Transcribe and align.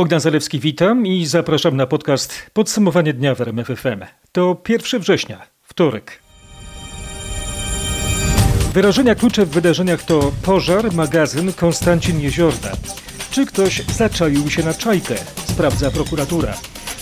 Bogdan 0.00 0.20
Zalewski, 0.20 0.60
witam 0.60 1.06
i 1.06 1.26
zapraszam 1.26 1.76
na 1.76 1.86
podcast 1.86 2.50
Podsumowanie 2.52 3.12
dnia 3.12 3.34
w 3.34 3.40
RMF 3.40 3.66
FM. 3.66 4.04
To 4.32 4.62
1 4.68 5.00
września, 5.00 5.46
wtorek. 5.62 6.20
Wyrażenia 8.74 9.14
klucze 9.14 9.46
w 9.46 9.50
wydarzeniach 9.50 10.02
to 10.02 10.32
pożar, 10.42 10.92
magazyn, 10.92 11.52
Konstancin 11.52 12.20
Jeziorda. 12.20 12.72
Czy 13.30 13.46
ktoś 13.46 13.82
zaczaił 13.86 14.50
się 14.50 14.62
na 14.62 14.74
czajkę? 14.74 15.14
Sprawdza 15.44 15.90
prokuratura. 15.90 16.54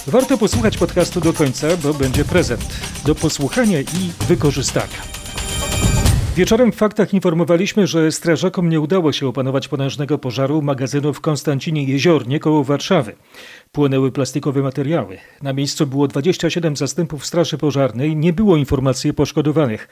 Warto 0.07 0.39
posłuchać 0.39 0.79
podcastu 0.79 1.21
do 1.21 1.33
końca, 1.33 1.67
bo 1.83 1.95
będzie 1.95 2.25
prezent 2.25 2.81
do 3.05 3.15
posłuchania 3.15 3.81
i 3.81 4.25
wykorzystania. 4.29 5.18
Wieczorem 6.39 6.73
w 6.73 6.77
faktach 6.77 7.15
informowaliśmy, 7.15 7.87
że 7.87 8.13
strażakom 8.13 8.69
nie 8.69 8.81
udało 8.81 9.13
się 9.13 9.27
opanować 9.29 9.69
potężnego 9.69 10.19
pożaru 10.19 10.63
magazynu 10.63 11.13
w 11.13 11.21
Konstancinie 11.21 11.85
Jeziornie 11.85 12.41
koło 12.41 12.65
Warszawy. 12.65 13.15
Płynęły 13.73 14.13
plastikowe 14.13 14.63
materiały. 14.63 15.19
Na 15.43 15.53
miejscu 15.53 15.87
było 15.87 16.09
27 16.09 16.77
zastępów 16.77 17.27
Straży 17.27 17.59
Pożarnej, 17.59 18.17
nie 18.17 18.33
było 18.33 18.57
informacji 18.57 19.11
o 19.11 19.15
poszkodowanych. 19.15 19.89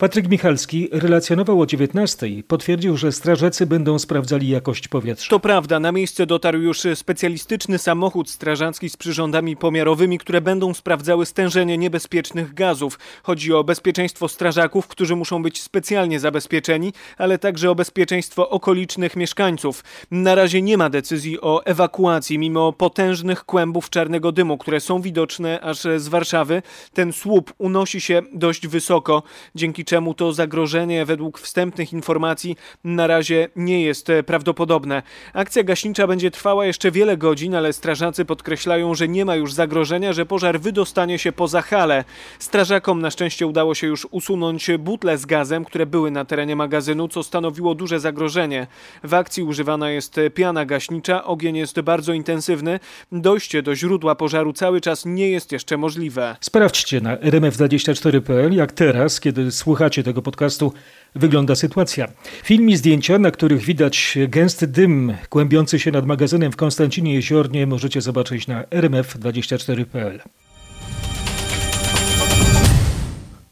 Patryk 0.00 0.28
Michalski 0.28 0.88
relacjonował 0.92 1.60
o 1.60 1.66
19. 1.66 2.26
Potwierdził, 2.48 2.96
że 2.96 3.12
strażacy 3.12 3.66
będą 3.66 3.98
sprawdzali 3.98 4.48
jakość 4.48 4.88
powietrza. 4.88 5.30
To 5.30 5.40
prawda, 5.40 5.80
na 5.80 5.92
miejsce 5.92 6.26
dotarł 6.26 6.58
już 6.60 6.80
specjalistyczny 6.94 7.78
samochód 7.78 8.30
strażacki 8.30 8.90
z 8.90 8.96
przyrządami 8.96 9.56
pomiarowymi, 9.56 10.18
które 10.18 10.40
będą 10.40 10.74
sprawdzały 10.74 11.26
stężenie 11.26 11.78
niebezpiecznych 11.78 12.54
gazów. 12.54 12.98
Chodzi 13.22 13.52
o 13.52 13.64
bezpieczeństwo 13.64 14.28
strażaków, 14.28 14.86
którzy 14.86 15.16
muszą 15.16 15.42
być 15.42 15.62
specjalnie 15.62 16.20
zabezpieczeni, 16.20 16.92
ale 17.18 17.38
także 17.38 17.70
o 17.70 17.74
bezpieczeństwo 17.74 18.50
okolicznych 18.50 19.16
mieszkańców. 19.16 19.84
Na 20.10 20.34
razie 20.34 20.62
nie 20.62 20.76
ma 20.76 20.90
decyzji 20.90 21.40
o 21.40 21.64
ewakuacji, 21.64 22.38
mimo 22.38 22.72
potężnych 22.72 23.44
kłębów 23.44 23.90
czarnego 23.90 24.32
dymu, 24.32 24.58
które 24.58 24.80
są 24.80 25.00
widoczne 25.00 25.60
aż 25.60 25.78
z 25.96 26.08
Warszawy. 26.08 26.62
Ten 26.92 27.12
słup 27.12 27.52
unosi 27.58 28.00
się 28.00 28.22
dość 28.32 28.66
wysoko, 28.66 29.22
dzięki 29.54 29.84
czemu 29.90 30.14
to 30.14 30.32
zagrożenie 30.32 31.04
według 31.04 31.38
wstępnych 31.38 31.92
informacji 31.92 32.56
na 32.84 33.06
razie 33.06 33.48
nie 33.56 33.82
jest 33.82 34.10
e, 34.10 34.22
prawdopodobne. 34.22 35.02
Akcja 35.32 35.62
gaśnicza 35.62 36.06
będzie 36.06 36.30
trwała 36.30 36.66
jeszcze 36.66 36.90
wiele 36.90 37.16
godzin, 37.16 37.54
ale 37.54 37.72
strażacy 37.72 38.24
podkreślają, 38.24 38.94
że 38.94 39.08
nie 39.08 39.24
ma 39.24 39.36
już 39.36 39.52
zagrożenia, 39.52 40.12
że 40.12 40.26
pożar 40.26 40.60
wydostanie 40.60 41.18
się 41.18 41.32
poza 41.32 41.62
halę. 41.62 42.04
Strażakom 42.38 43.00
na 43.00 43.10
szczęście 43.10 43.46
udało 43.46 43.74
się 43.74 43.86
już 43.86 44.06
usunąć 44.10 44.70
butle 44.78 45.18
z 45.18 45.26
gazem, 45.26 45.64
które 45.64 45.86
były 45.86 46.10
na 46.10 46.24
terenie 46.24 46.56
magazynu, 46.56 47.08
co 47.08 47.22
stanowiło 47.22 47.74
duże 47.74 48.00
zagrożenie. 48.00 48.66
W 49.04 49.14
akcji 49.14 49.42
używana 49.42 49.90
jest 49.90 50.20
piana 50.34 50.64
gaśnicza, 50.64 51.24
ogień 51.24 51.56
jest 51.56 51.80
bardzo 51.80 52.12
intensywny. 52.12 52.80
Dojście 53.12 53.62
do 53.62 53.74
źródła 53.74 54.14
pożaru 54.14 54.52
cały 54.52 54.80
czas 54.80 55.06
nie 55.06 55.30
jest 55.30 55.52
jeszcze 55.52 55.76
możliwe. 55.76 56.36
Sprawdźcie 56.40 57.00
na 57.00 57.16
rmf24.pl, 57.16 58.54
jak 58.54 58.72
teraz, 58.72 59.20
kiedy 59.20 59.52
słuchacie 59.52 59.79
słuchacie 59.80 60.02
tego 60.02 60.22
podcastu, 60.22 60.72
wygląda 61.14 61.54
sytuacja. 61.54 62.08
Film 62.42 62.68
i 62.70 62.76
zdjęcia, 62.76 63.18
na 63.18 63.30
których 63.30 63.62
widać 63.62 64.18
gęsty 64.28 64.66
dym 64.66 65.14
kłębiący 65.28 65.78
się 65.78 65.90
nad 65.90 66.06
magazynem 66.06 66.52
w 66.52 66.56
Konstancinie 66.56 67.14
Jeziornie 67.14 67.66
możecie 67.66 68.00
zobaczyć 68.00 68.46
na 68.46 68.62
rmf24.pl. 68.62 70.20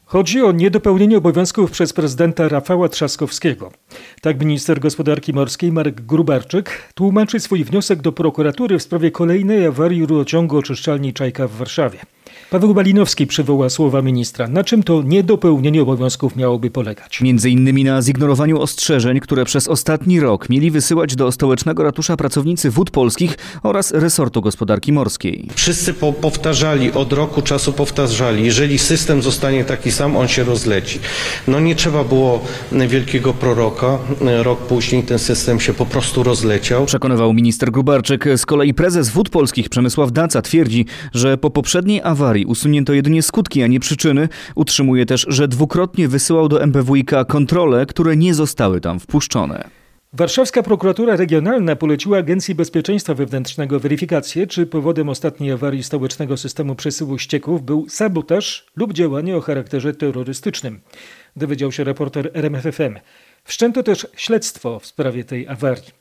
Chodzi 0.04 0.42
o 0.42 0.52
niedopełnienie 0.52 1.18
obowiązków 1.18 1.70
przez 1.70 1.92
prezydenta 1.92 2.48
Rafała 2.48 2.88
Trzaskowskiego. 2.88 3.72
Tak 4.20 4.40
minister 4.40 4.80
gospodarki 4.80 5.32
morskiej 5.32 5.72
Marek 5.72 6.00
Grubarczyk 6.00 6.92
tłumaczy 6.94 7.40
swój 7.40 7.64
wniosek 7.64 8.00
do 8.00 8.12
prokuratury 8.12 8.78
w 8.78 8.82
sprawie 8.82 9.10
kolejnej 9.10 9.66
awarii 9.66 10.06
rurociągu 10.06 10.56
oczyszczalni 10.56 11.12
Czajka 11.12 11.48
w 11.48 11.52
Warszawie. 11.52 11.98
Paweł 12.50 12.74
Balinowski 12.74 13.26
przywoła 13.26 13.70
słowa 13.70 14.02
ministra. 14.02 14.48
Na 14.48 14.64
czym 14.64 14.82
to 14.82 15.02
niedopełnienie 15.02 15.82
obowiązków 15.82 16.36
miałoby 16.36 16.70
polegać? 16.70 17.20
Między 17.20 17.50
innymi 17.50 17.84
na 17.84 18.02
zignorowaniu 18.02 18.60
ostrzeżeń, 18.60 19.20
które 19.20 19.44
przez 19.44 19.68
ostatni 19.68 20.20
rok 20.20 20.48
mieli 20.48 20.70
wysyłać 20.70 21.16
do 21.16 21.32
stołecznego 21.32 21.82
ratusza 21.82 22.16
pracownicy 22.16 22.70
wód 22.70 22.90
polskich 22.90 23.38
oraz 23.62 23.92
resortu 23.92 24.42
gospodarki 24.42 24.92
morskiej. 24.92 25.48
Wszyscy 25.54 25.94
po 25.94 26.12
powtarzali, 26.12 26.92
od 26.92 27.12
roku 27.12 27.42
czasu 27.42 27.72
powtarzali, 27.72 28.44
jeżeli 28.44 28.78
system 28.78 29.22
zostanie 29.22 29.64
taki 29.64 29.92
sam, 29.92 30.16
on 30.16 30.28
się 30.28 30.44
rozleci. 30.44 30.98
No 31.48 31.60
nie 31.60 31.74
trzeba 31.74 32.04
było 32.04 32.40
wielkiego 32.72 33.34
proroka. 33.34 33.98
Rok 34.42 34.58
później 34.58 35.02
ten 35.02 35.18
system 35.18 35.60
się 35.60 35.74
po 35.74 35.86
prostu 35.86 36.22
rozleciał. 36.22 36.86
Przekonywał 36.86 37.32
minister 37.32 37.70
Grubarczyk. 37.70 38.24
Z 38.36 38.46
kolei 38.46 38.74
prezes 38.74 39.10
wód 39.10 39.28
polskich 39.28 39.68
Przemysław 39.68 40.12
Daca 40.12 40.42
twierdzi, 40.42 40.86
że 41.14 41.38
po 41.38 41.50
poprzedniej 41.50 42.00
awarii 42.02 42.17
awarii 42.18 42.46
usunięto 42.46 42.92
jedynie 42.92 43.22
skutki, 43.22 43.62
a 43.62 43.66
nie 43.66 43.80
przyczyny. 43.80 44.28
Utrzymuje 44.54 45.06
też, 45.06 45.26
że 45.28 45.48
dwukrotnie 45.48 46.08
wysyłał 46.08 46.48
do 46.48 46.62
MBWiK 46.62 47.10
kontrole, 47.28 47.86
które 47.86 48.16
nie 48.16 48.34
zostały 48.34 48.80
tam 48.80 49.00
wpuszczone. 49.00 49.70
Warszawska 50.12 50.62
prokuratura 50.62 51.16
regionalna 51.16 51.76
poleciła 51.76 52.18
Agencji 52.18 52.54
Bezpieczeństwa 52.54 53.14
Wewnętrznego 53.14 53.80
weryfikację, 53.80 54.46
czy 54.46 54.66
powodem 54.66 55.08
ostatniej 55.08 55.52
awarii 55.52 55.82
stołecznego 55.82 56.36
systemu 56.36 56.74
przesyłu 56.74 57.18
ścieków 57.18 57.62
był 57.62 57.88
sabotaż 57.88 58.66
lub 58.76 58.92
działanie 58.92 59.36
o 59.36 59.40
charakterze 59.40 59.94
terrorystycznym. 59.94 60.80
Dowiedział 61.36 61.72
się 61.72 61.84
reporter 61.84 62.30
RMFFM. 62.34 62.98
Wszczęto 63.44 63.82
też 63.82 64.06
śledztwo 64.16 64.78
w 64.78 64.86
sprawie 64.86 65.24
tej 65.24 65.48
awarii. 65.48 65.97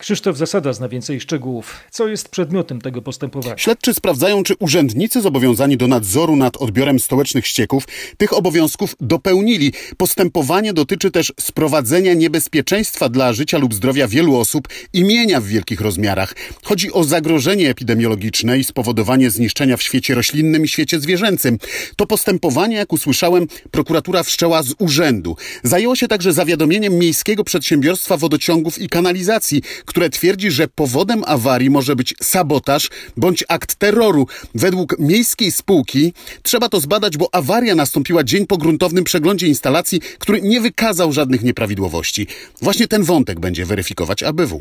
Krzysztof 0.00 0.36
Zasada 0.36 0.72
zna 0.72 0.88
więcej 0.88 1.20
szczegółów. 1.20 1.76
Co 1.90 2.08
jest 2.08 2.28
przedmiotem 2.28 2.80
tego 2.80 3.02
postępowania? 3.02 3.58
Śledczy 3.58 3.94
sprawdzają, 3.94 4.42
czy 4.42 4.54
urzędnicy 4.58 5.20
zobowiązani 5.20 5.76
do 5.76 5.88
nadzoru 5.88 6.36
nad 6.36 6.56
odbiorem 6.56 7.00
stołecznych 7.00 7.46
ścieków 7.46 7.84
tych 8.16 8.32
obowiązków 8.32 8.96
dopełnili. 9.00 9.72
Postępowanie 9.96 10.72
dotyczy 10.72 11.10
też 11.10 11.32
sprowadzenia 11.40 12.14
niebezpieczeństwa 12.14 13.08
dla 13.08 13.32
życia 13.32 13.58
lub 13.58 13.74
zdrowia 13.74 14.08
wielu 14.08 14.36
osób 14.36 14.68
i 14.92 15.04
mienia 15.04 15.40
w 15.40 15.44
wielkich 15.44 15.80
rozmiarach. 15.80 16.34
Chodzi 16.62 16.92
o 16.92 17.04
zagrożenie 17.04 17.70
epidemiologiczne 17.70 18.58
i 18.58 18.64
spowodowanie 18.64 19.30
zniszczenia 19.30 19.76
w 19.76 19.82
świecie 19.82 20.14
roślinnym 20.14 20.64
i 20.64 20.68
świecie 20.68 21.00
zwierzęcym. 21.00 21.58
To 21.96 22.06
postępowanie, 22.06 22.76
jak 22.76 22.92
usłyszałem, 22.92 23.46
prokuratura 23.70 24.22
wszczęła 24.22 24.62
z 24.62 24.74
urzędu. 24.78 25.36
Zajęło 25.62 25.96
się 25.96 26.08
także 26.08 26.32
zawiadomieniem 26.32 26.98
Miejskiego 26.98 27.44
Przedsiębiorstwa 27.44 28.16
Wodociągów 28.16 28.78
i 28.78 28.88
Kanalizacji, 28.88 29.49
które 29.84 30.10
twierdzi, 30.10 30.50
że 30.50 30.68
powodem 30.68 31.22
awarii 31.26 31.70
może 31.70 31.96
być 31.96 32.14
sabotaż 32.22 32.90
bądź 33.16 33.44
akt 33.48 33.74
terroru. 33.74 34.26
Według 34.54 34.98
miejskiej 34.98 35.52
spółki 35.52 36.12
trzeba 36.42 36.68
to 36.68 36.80
zbadać, 36.80 37.16
bo 37.16 37.28
awaria 37.32 37.74
nastąpiła 37.74 38.24
dzień 38.24 38.46
po 38.46 38.58
gruntownym 38.58 39.04
przeglądzie 39.04 39.46
instalacji, 39.46 40.00
który 40.18 40.42
nie 40.42 40.60
wykazał 40.60 41.12
żadnych 41.12 41.42
nieprawidłowości. 41.42 42.26
Właśnie 42.62 42.88
ten 42.88 43.02
wątek 43.02 43.40
będzie 43.40 43.66
weryfikować 43.66 44.22
ABW. 44.22 44.60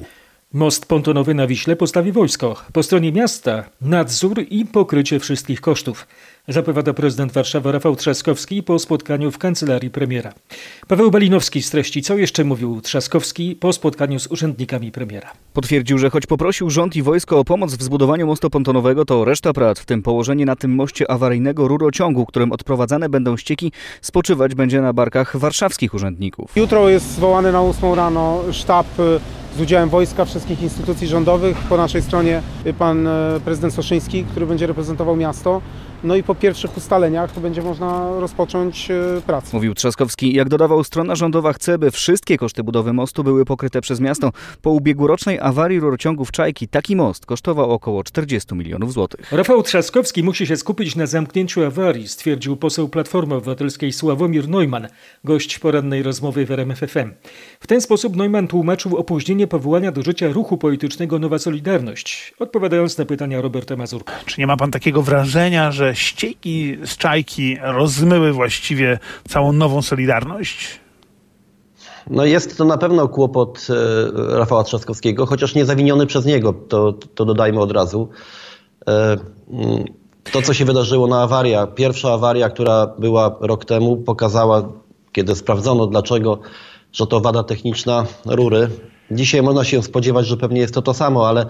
Most 0.54 0.86
pontonowy 0.86 1.34
na 1.34 1.48
Wiśle 1.48 1.76
postawi 1.76 2.12
wojsko. 2.12 2.64
Po 2.74 2.84
stronie 2.84 3.12
miasta 3.12 3.64
nadzór 3.82 4.46
i 4.50 4.66
pokrycie 4.66 5.20
wszystkich 5.20 5.62
kosztów 5.62 6.08
zapowiada 6.50 6.94
prezydent 6.94 7.32
Warszawy 7.32 7.72
Rafał 7.72 7.96
Trzaskowski 7.96 8.64
po 8.64 8.80
spotkaniu 8.80 9.32
w 9.32 9.38
kancelarii 9.38 9.90
premiera. 9.90 10.34
Paweł 10.88 11.12
Balinowski 11.12 11.62
streści, 11.62 12.02
co 12.02 12.18
jeszcze 12.18 12.44
mówił 12.44 12.82
Trzaskowski 12.82 13.56
po 13.56 13.74
spotkaniu 13.74 14.20
z 14.20 14.28
urzędnikami 14.28 14.92
premiera. 14.92 15.32
Potwierdził, 15.54 15.98
że 15.98 16.10
choć 16.10 16.26
poprosił 16.26 16.70
rząd 16.70 16.96
i 16.96 17.02
wojsko 17.04 17.40
o 17.40 17.44
pomoc 17.44 17.76
w 17.76 17.84
zbudowaniu 17.84 18.28
mostu 18.28 18.50
pontonowego, 18.50 19.06
to 19.06 19.26
reszta 19.26 19.54
prac, 19.54 19.80
w 19.80 19.86
tym 19.86 20.04
położenie 20.04 20.46
na 20.46 20.56
tym 20.56 20.76
moście 20.76 21.12
awaryjnego 21.12 21.68
rurociągu, 21.68 22.26
którym 22.26 22.52
odprowadzane 22.52 23.10
będą 23.10 23.38
ścieki, 23.38 23.72
spoczywać 24.02 24.56
będzie 24.56 24.82
na 24.82 24.94
barkach 24.94 25.38
warszawskich 25.38 25.94
urzędników. 25.94 26.52
Jutro 26.56 26.90
jest 26.90 27.12
zwołany 27.12 27.52
na 27.52 27.62
8 27.62 27.94
rano 27.94 28.44
sztab 28.52 28.88
z 29.58 29.62
udziałem 29.62 29.90
wojska, 29.90 30.26
wszystkich 30.26 30.62
instytucji 30.62 31.08
rządowych. 31.08 31.58
Po 31.58 31.78
naszej 31.78 32.02
stronie 32.02 32.42
pan 32.80 33.08
e, 33.08 33.40
prezydent 33.46 33.74
Soszyński, 33.74 34.24
który 34.24 34.46
będzie 34.46 34.68
reprezentował 34.68 35.16
miasto. 35.16 35.62
No 36.04 36.16
i 36.16 36.24
po 36.24 36.36
pierwszych 36.36 36.78
ustaleniach 36.78 37.40
będzie 37.40 37.62
można 37.62 38.20
rozpocząć 38.20 38.92
e, 38.92 39.22
pracę. 39.22 39.50
Mówił 39.54 39.74
Trzaskowski. 39.74 40.34
Jak 40.34 40.50
dodawał, 40.50 40.84
strona 40.84 41.16
rządowa 41.16 41.54
chce, 41.54 41.78
by 41.78 41.92
wszystkie 41.92 42.38
koszty 42.38 42.64
budowy 42.64 42.94
mostu 42.94 43.24
były 43.24 43.46
pokryte 43.46 43.82
przez 43.82 44.00
miasto. 44.00 44.32
Po 44.62 44.72
ubiegłorocznej 44.72 45.40
awarii 45.40 45.80
rurociągów 45.80 46.32
Czajki 46.32 46.68
taki 46.68 46.96
most 46.96 47.26
kosztował 47.26 47.72
około 47.72 48.04
40 48.04 48.56
milionów 48.56 48.94
złotych. 48.94 49.32
Rafał 49.32 49.64
Trzaskowski 49.64 50.24
musi 50.24 50.48
się 50.48 50.58
skupić 50.58 50.96
na 50.96 51.06
zamknięciu 51.06 51.66
awarii, 51.66 52.08
stwierdził 52.08 52.58
poseł 52.58 52.90
Platformy 52.90 53.36
Obywatelskiej 53.36 53.94
Sławomir 53.94 54.50
Neumann, 54.50 54.88
gość 55.24 55.60
porannej 55.60 56.04
rozmowy 56.04 56.46
w 56.46 56.52
RMFFM. 56.52 57.14
W 57.60 57.68
ten 57.68 57.82
sposób 57.82 58.16
Neumann 58.16 58.48
tłumaczył 58.48 58.98
opóźnienie 58.98 59.39
powołania 59.48 59.92
do 59.92 60.02
życia 60.02 60.32
ruchu 60.34 60.58
politycznego 60.58 61.20
Nowa 61.20 61.40
Solidarność, 61.40 62.34
odpowiadając 62.40 62.98
na 62.98 63.06
pytania 63.06 63.42
Roberta 63.42 63.76
Mazurka. 63.76 64.14
Czy 64.26 64.42
nie 64.42 64.48
ma 64.48 64.58
pan 64.58 64.72
takiego 64.72 65.02
wrażenia, 65.02 65.72
że 65.72 65.96
ścieki 65.96 66.78
z 66.86 66.98
czajki 66.98 67.58
rozmyły 67.62 68.34
właściwie 68.34 69.00
całą 69.28 69.54
nową 69.54 69.82
Solidarność? 69.82 70.80
No 72.10 72.26
jest 72.26 72.58
to 72.58 72.66
na 72.66 72.78
pewno 72.78 73.08
kłopot 73.08 73.68
e, 73.70 74.38
Rafała 74.38 74.64
Trzaskowskiego, 74.64 75.26
chociaż 75.26 75.56
nie 75.56 75.66
zawiniony 75.66 76.06
przez 76.06 76.26
niego, 76.26 76.54
to, 76.54 76.94
to 76.94 77.26
dodajmy 77.26 77.60
od 77.60 77.72
razu. 77.72 78.10
E, 78.88 79.18
mm, 79.50 79.86
to, 80.32 80.42
co 80.42 80.54
się 80.54 80.66
wydarzyło 80.66 81.08
na 81.08 81.22
awaria, 81.22 81.68
pierwsza 81.68 82.14
awaria, 82.14 82.50
która 82.50 82.88
była 83.00 83.38
rok 83.42 83.66
temu, 83.66 83.98
pokazała, 83.98 84.74
kiedy 85.12 85.36
sprawdzono 85.36 85.88
dlaczego, 85.88 86.40
że 86.92 87.08
to 87.08 87.20
wada 87.20 87.44
techniczna 87.44 88.06
rury. 88.26 88.70
Dzisiaj 89.12 89.42
można 89.42 89.64
się 89.64 89.84
spodziewać, 89.84 90.28
że 90.28 90.38
pewnie 90.38 90.62
jest 90.62 90.74
to 90.74 90.82
to 90.82 90.94
samo, 90.94 91.28
ale 91.28 91.46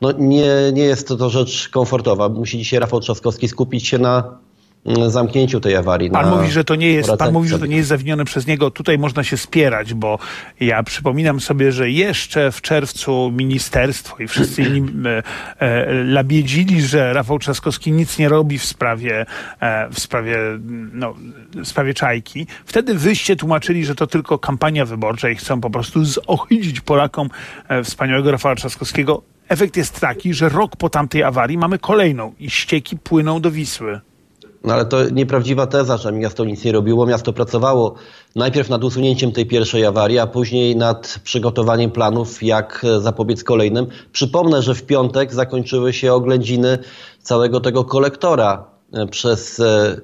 no 0.00 0.12
nie, 0.12 0.46
nie 0.72 0.84
jest 0.84 1.08
to, 1.08 1.16
to 1.16 1.30
rzecz 1.30 1.68
komfortowa. 1.68 2.28
Musi 2.28 2.58
dzisiaj 2.58 2.80
Rafał 2.80 3.00
Trzaskowski 3.00 3.48
skupić 3.48 3.88
się 3.88 3.98
na 3.98 4.38
zamknięciu 5.06 5.60
tej 5.60 5.76
awarii. 5.76 6.10
Pan 6.10 6.30
na 6.30 6.36
mówi, 6.36 6.50
że 6.50 6.64
to 6.64 6.74
nie 6.74 6.92
jest, 6.92 7.10
pan 7.18 7.32
mówi, 7.32 7.48
że 7.48 7.58
to 7.58 7.66
nie 7.66 7.76
jest 7.76 7.88
zawinione 7.88 8.24
przez 8.24 8.46
niego. 8.46 8.70
Tutaj 8.70 8.98
można 8.98 9.24
się 9.24 9.36
spierać, 9.36 9.94
bo 9.94 10.18
ja 10.60 10.82
przypominam 10.82 11.40
sobie, 11.40 11.72
że 11.72 11.90
jeszcze 11.90 12.52
w 12.52 12.60
czerwcu 12.60 13.30
ministerstwo 13.30 14.16
i 14.18 14.28
wszyscy 14.28 14.62
inni 14.62 14.80
e, 15.06 15.22
e, 15.58 16.04
labiedzili, 16.04 16.82
że 16.82 17.12
Rafał 17.12 17.38
Trzaskowski 17.38 17.92
nic 17.92 18.18
nie 18.18 18.28
robi 18.28 18.58
w 18.58 18.64
sprawie, 18.64 19.26
e, 19.60 19.88
w 19.90 20.00
sprawie, 20.00 20.36
no, 20.92 21.14
w 21.54 21.68
sprawie 21.68 21.94
czajki. 21.94 22.46
Wtedy 22.66 22.94
wyście 22.94 23.36
tłumaczyli, 23.36 23.84
że 23.84 23.94
to 23.94 24.06
tylko 24.06 24.38
kampania 24.38 24.84
wyborcza 24.84 25.30
i 25.30 25.34
chcą 25.34 25.60
po 25.60 25.70
prostu 25.70 26.04
zohydzić 26.04 26.80
Polakom 26.80 27.28
wspaniałego 27.84 28.30
Rafała 28.30 28.54
Trzaskowskiego. 28.54 29.22
Efekt 29.48 29.76
jest 29.76 30.00
taki, 30.00 30.34
że 30.34 30.48
rok 30.48 30.76
po 30.76 30.90
tamtej 30.90 31.22
awarii 31.22 31.58
mamy 31.58 31.78
kolejną 31.78 32.34
i 32.38 32.50
ścieki 32.50 32.96
płyną 32.96 33.40
do 33.40 33.50
Wisły. 33.50 34.00
No 34.64 34.74
ale 34.74 34.84
to 34.84 35.10
nieprawdziwa 35.10 35.66
teza, 35.66 35.96
że 35.96 36.12
miasto 36.12 36.44
nic 36.44 36.64
nie 36.64 36.72
robiło. 36.72 37.06
Miasto 37.06 37.32
pracowało 37.32 37.94
najpierw 38.36 38.68
nad 38.68 38.84
usunięciem 38.84 39.32
tej 39.32 39.46
pierwszej 39.46 39.86
awarii, 39.86 40.18
a 40.18 40.26
później 40.26 40.76
nad 40.76 41.20
przygotowaniem 41.24 41.90
planów, 41.90 42.42
jak 42.42 42.86
zapobiec 43.00 43.44
kolejnym. 43.44 43.86
Przypomnę, 44.12 44.62
że 44.62 44.74
w 44.74 44.86
piątek 44.86 45.34
zakończyły 45.34 45.92
się 45.92 46.12
oględziny 46.12 46.78
całego 47.22 47.60
tego 47.60 47.84
kolektora 47.84 48.64
e, 48.92 49.06
przez 49.06 49.60
e, 49.60 49.96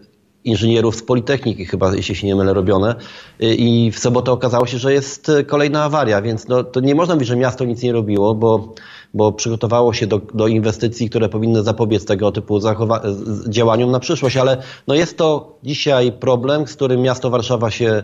inżynierów 0.45 0.97
z 0.97 1.03
Politechniki 1.03 1.65
chyba, 1.65 1.95
jeśli 1.95 2.15
się 2.15 2.27
nie 2.27 2.37
mylę, 2.37 2.55
robione. 2.55 2.95
I 3.41 3.91
w 3.95 3.99
sobotę 3.99 4.33
okazało 4.33 4.67
się, 4.67 4.79
że 4.79 4.93
jest 4.93 5.29
e, 5.29 5.45
kolejna 5.45 5.85
awaria, 5.85 6.23
więc 6.23 6.49
no, 6.49 6.65
to 6.65 6.81
nie 6.81 6.95
można 6.95 7.15
mówić, 7.15 7.29
że 7.29 7.37
miasto 7.37 7.65
nic 7.65 7.83
nie 7.83 7.93
robiło, 7.93 8.35
bo, 8.35 8.75
bo 9.15 9.33
przygotowało 9.33 9.93
się 9.93 10.07
do, 10.07 10.21
do 10.35 10.47
inwestycji, 10.49 11.11
które 11.11 11.29
powinny 11.29 11.63
zapobiec 11.63 12.05
tego 12.05 12.33
typu 12.33 12.59
zachowa- 12.59 13.01
działaniom 13.49 13.91
na 13.91 14.01
przyszłość, 14.01 14.37
ale 14.37 14.63
no 14.87 14.95
jest 14.95 15.17
to 15.17 15.59
dzisiaj 15.63 16.13
problem, 16.13 16.67
z 16.67 16.77
którym 16.77 17.03
miasto 17.03 17.31
Warszawa 17.31 17.71
się 17.71 18.03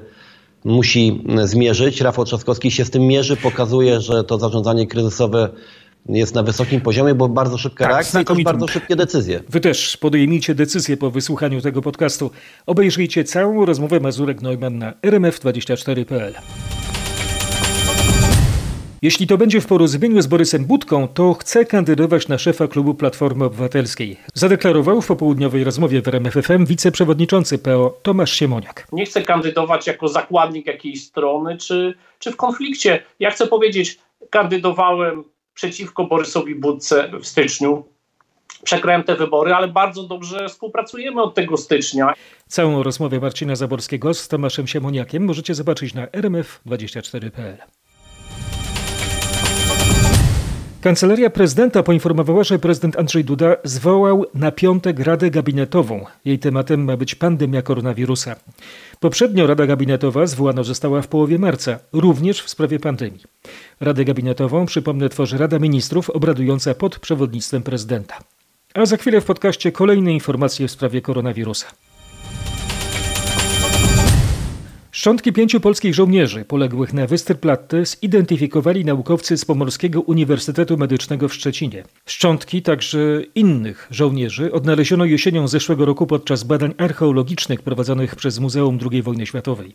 musi 0.65 1.25
zmierzyć. 1.45 2.01
Rafał 2.01 2.25
Trzaskowski 2.25 2.71
się 2.71 2.85
z 2.85 2.91
tym 2.91 3.03
mierzy, 3.03 3.37
pokazuje, 3.37 4.01
że 4.01 4.25
to 4.25 4.39
zarządzanie 4.39 4.87
kryzysowe 4.87 5.49
jest 6.09 6.35
na 6.35 6.43
wysokim 6.43 6.81
poziomie, 6.81 7.15
bo 7.15 7.29
bardzo 7.29 7.59
szybka 7.59 7.85
Tak, 7.85 7.93
reakcja 7.93 8.21
i 8.39 8.43
bardzo 8.43 8.69
szybkie 8.69 8.97
decyzje. 8.97 9.41
Wy 9.49 9.61
też 9.61 9.97
podejmijcie 9.97 10.55
decyzję 10.55 10.97
po 10.97 11.11
wysłuchaniu 11.11 11.61
tego 11.61 11.83
podcastu. 11.83 12.31
Obejrzyjcie 12.67 13.25
całą 13.25 13.65
rozmowę 13.65 14.01
Mazurek 14.01 14.43
Neumann 14.43 14.79
na 14.79 14.93
rmf24.pl. 14.93 16.35
Jeśli 19.03 19.27
to 19.27 19.39
będzie 19.39 19.61
w 19.61 19.67
porozumieniu 19.67 20.23
z 20.23 20.27
Borysem 20.27 20.65
Budką, 20.65 21.09
to 21.09 21.35
chce 21.35 21.65
kandydować 21.65 22.29
na 22.29 22.39
szefa 22.39 22.69
klubu 22.69 22.95
Platformy 22.95 23.45
Obywatelskiej. 23.45 24.17
Zadeklarował 24.35 25.03
w 25.03 25.07
popołudniowej 25.07 25.65
rozmowie 25.65 26.03
w 26.03 26.09
RMFFM 26.09 26.67
wiceprzewodniczący 26.67 27.59
PO 27.59 27.99
Tomasz 28.03 28.33
Siemoniak. 28.33 28.87
nie 28.93 29.07
chcę 29.07 29.23
kandydować 29.23 29.87
jako 29.87 30.09
zakładnik 30.09 30.67
jakiejś 30.67 31.05
strony, 31.05 31.57
czy, 31.57 31.95
czy 32.19 32.33
w 32.33 32.37
konflikcie. 32.37 33.03
Ja 33.21 33.31
chcę 33.31 33.47
powiedzieć, 33.47 33.99
kandydowałem 34.31 35.25
przeciwko 35.57 36.05
Borysowi 36.05 36.55
Budce 36.55 37.11
w 37.21 37.27
styczniu. 37.27 37.85
Przegrałem 38.63 39.05
te 39.05 39.17
wybory, 39.17 39.55
ale 39.55 39.69
bardzo 39.69 40.03
dobrze 40.03 40.49
współpracujemy 40.49 41.23
od 41.23 41.35
tego 41.35 41.57
stycznia. 41.57 42.15
Całą 42.49 42.83
rozmowę 42.83 43.21
Marcina 43.21 43.57
Zaborskiego 43.57 44.15
z 44.15 44.29
Tomaszem 44.29 44.67
Siemoniakiem 44.67 45.25
możecie 45.25 45.55
zobaczyć 45.55 45.95
na 45.95 46.07
rmf24.pl. 46.07 47.57
Kancelaria 50.87 51.31
prezydenta 51.31 51.83
poinformowała, 51.83 52.45
że 52.45 52.59
prezydent 52.59 52.99
Andrzej 52.99 53.25
Duda 53.25 53.57
zwołał 53.65 54.25
na 54.35 54.51
piątek 54.53 55.01
Radę 55.01 55.31
Gabinetową. 55.31 56.05
Jej 56.25 56.39
tematem 56.39 56.85
ma 56.85 56.97
być 56.97 57.15
pandemia 57.15 57.63
koronawirusa. 57.63 58.37
Poprzednio 59.01 59.47
Rada 59.47 59.67
Gabinetowa 59.67 60.27
zwołana 60.27 60.63
została 60.63 61.03
w 61.03 61.09
połowie 61.09 61.39
marca, 61.39 61.79
również 61.93 62.43
w 62.43 62.51
sprawie 62.51 62.79
pandemii. 62.79 63.23
Radę 63.81 64.05
Gabinetową, 64.05 64.67
przypomnę, 64.67 65.09
tworzy 65.09 65.39
Rada 65.39 65.59
Ministrów 65.59 66.11
obradująca 66.11 66.75
pod 66.75 66.99
przewodnictwem 66.99 67.63
prezydenta. 67.63 68.15
A 68.75 68.87
za 68.87 68.97
chwilę 68.97 69.21
w 69.21 69.25
podcaście 69.25 69.73
kolejne 69.73 70.13
informacje 70.13 70.69
w 70.69 70.71
sprawie 70.71 71.01
koronawirusa. 71.01 71.67
Szczątki 74.97 75.33
pięciu 75.33 75.61
polskich 75.61 75.95
żołnierzy 75.95 76.45
poległych 76.45 76.93
na 76.93 77.07
Westerplatte 77.07 77.87
zidentyfikowali 77.87 78.85
naukowcy 78.85 79.37
z 79.37 79.45
Pomorskiego 79.45 80.01
Uniwersytetu 80.01 80.77
Medycznego 80.77 81.29
w 81.29 81.35
Szczecinie. 81.35 81.85
Szczątki 82.07 82.63
także 82.63 82.99
innych 83.35 83.89
żołnierzy 83.91 84.53
odnaleziono 84.53 85.05
jesienią 85.05 85.49
zeszłego 85.49 85.85
roku 85.85 86.07
podczas 86.07 86.45
badań 86.45 86.75
archeologicznych 86.79 87.63
prowadzonych 87.63 88.17
przez 88.17 88.39
Muzeum 88.39 88.79
II 88.91 89.03
wojny 89.03 89.27
światowej. 89.27 89.75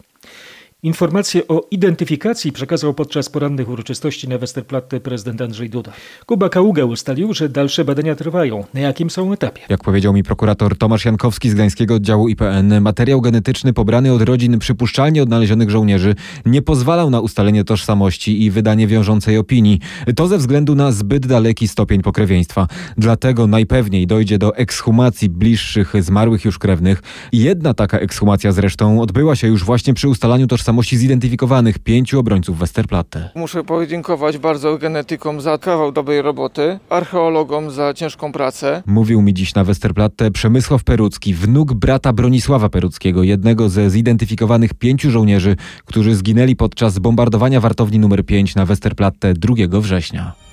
Informacje 0.83 1.47
o 1.47 1.67
identyfikacji 1.71 2.51
przekazał 2.51 2.93
podczas 2.93 3.29
porannych 3.29 3.69
uroczystości 3.69 4.29
na 4.29 4.37
Westerplatte 4.37 4.99
prezydent 4.99 5.41
Andrzej 5.41 5.69
Duda. 5.69 5.91
Kuba 6.25 6.49
Kaługa 6.49 6.85
ustalił, 6.85 7.33
że 7.33 7.49
dalsze 7.49 7.85
badania 7.85 8.15
trwają. 8.15 8.63
Na 8.73 8.79
jakim 8.79 9.09
są 9.09 9.33
etapie? 9.33 9.61
Jak 9.69 9.83
powiedział 9.83 10.13
mi 10.13 10.23
prokurator 10.23 10.77
Tomasz 10.77 11.05
Jankowski 11.05 11.49
z 11.49 11.53
Gdańskiego 11.53 11.95
Oddziału 11.95 12.27
IPN, 12.27 12.81
materiał 12.81 13.21
genetyczny 13.21 13.73
pobrany 13.73 14.13
od 14.13 14.21
rodzin 14.21 14.59
przypuszczalnie 14.59 15.23
odnalezionych 15.23 15.69
żołnierzy 15.69 16.15
nie 16.45 16.61
pozwalał 16.61 17.09
na 17.09 17.19
ustalenie 17.19 17.63
tożsamości 17.63 18.43
i 18.43 18.51
wydanie 18.51 18.87
wiążącej 18.87 19.37
opinii. 19.37 19.79
To 20.15 20.27
ze 20.27 20.37
względu 20.37 20.75
na 20.75 20.91
zbyt 20.91 21.27
daleki 21.27 21.67
stopień 21.67 22.01
pokrewieństwa. 22.01 22.67
Dlatego 22.97 23.47
najpewniej 23.47 24.07
dojdzie 24.07 24.37
do 24.37 24.55
ekshumacji 24.55 25.29
bliższych 25.29 25.93
zmarłych 25.99 26.45
już 26.45 26.59
krewnych. 26.59 27.01
Jedna 27.33 27.73
taka 27.73 27.99
ekshumacja 27.99 28.51
zresztą 28.51 29.01
odbyła 29.01 29.35
się 29.35 29.47
już 29.47 29.63
właśnie 29.63 29.93
przy 29.93 30.07
ustalaniu 30.09 30.47
tożsamości 30.47 30.70
zidentyfikowanych 30.79 31.79
pięciu 31.79 32.19
obrońców 32.19 32.57
Westerplatte. 32.57 33.29
Muszę 33.35 33.63
podziękować 33.63 34.37
bardzo 34.37 34.77
genetykom 34.77 35.41
za 35.41 35.57
kawał 35.57 35.91
dobrej 35.91 36.21
roboty, 36.21 36.79
archeologom 36.89 37.71
za 37.71 37.93
ciężką 37.93 38.31
pracę. 38.31 38.83
Mówił 38.85 39.21
mi 39.21 39.33
dziś 39.33 39.55
na 39.55 39.63
Westerplatte 39.63 40.31
Przemysław 40.31 40.83
Perucki, 40.83 41.33
wnuk 41.33 41.73
brata 41.73 42.13
Bronisława 42.13 42.69
Peruckiego, 42.69 43.23
jednego 43.23 43.69
ze 43.69 43.89
zidentyfikowanych 43.89 44.73
pięciu 44.73 45.11
żołnierzy, 45.11 45.55
którzy 45.85 46.15
zginęli 46.15 46.55
podczas 46.55 46.99
bombardowania 46.99 47.59
wartowni 47.59 47.97
nr 47.97 48.25
5 48.25 48.55
na 48.55 48.65
Westerplatte 48.65 49.33
2 49.33 49.55
września. 49.81 50.50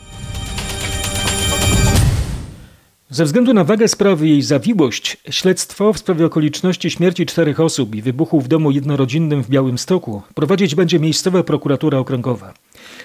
Ze 3.10 3.24
względu 3.24 3.54
na 3.54 3.64
wagę 3.64 3.88
sprawy 3.88 4.26
i 4.26 4.30
jej 4.30 4.42
zawiłość, 4.42 5.16
śledztwo 5.30 5.92
w 5.92 5.98
sprawie 5.98 6.26
okoliczności 6.26 6.90
śmierci 6.90 7.26
czterech 7.26 7.60
osób 7.60 7.94
i 7.94 8.02
wybuchu 8.02 8.40
w 8.40 8.48
domu 8.48 8.70
jednorodzinnym 8.70 9.42
w 9.44 9.50
Białymstoku 9.50 10.22
prowadzić 10.34 10.74
będzie 10.74 11.00
miejscowa 11.00 11.42
prokuratura 11.42 11.98
okręgowa. 11.98 12.54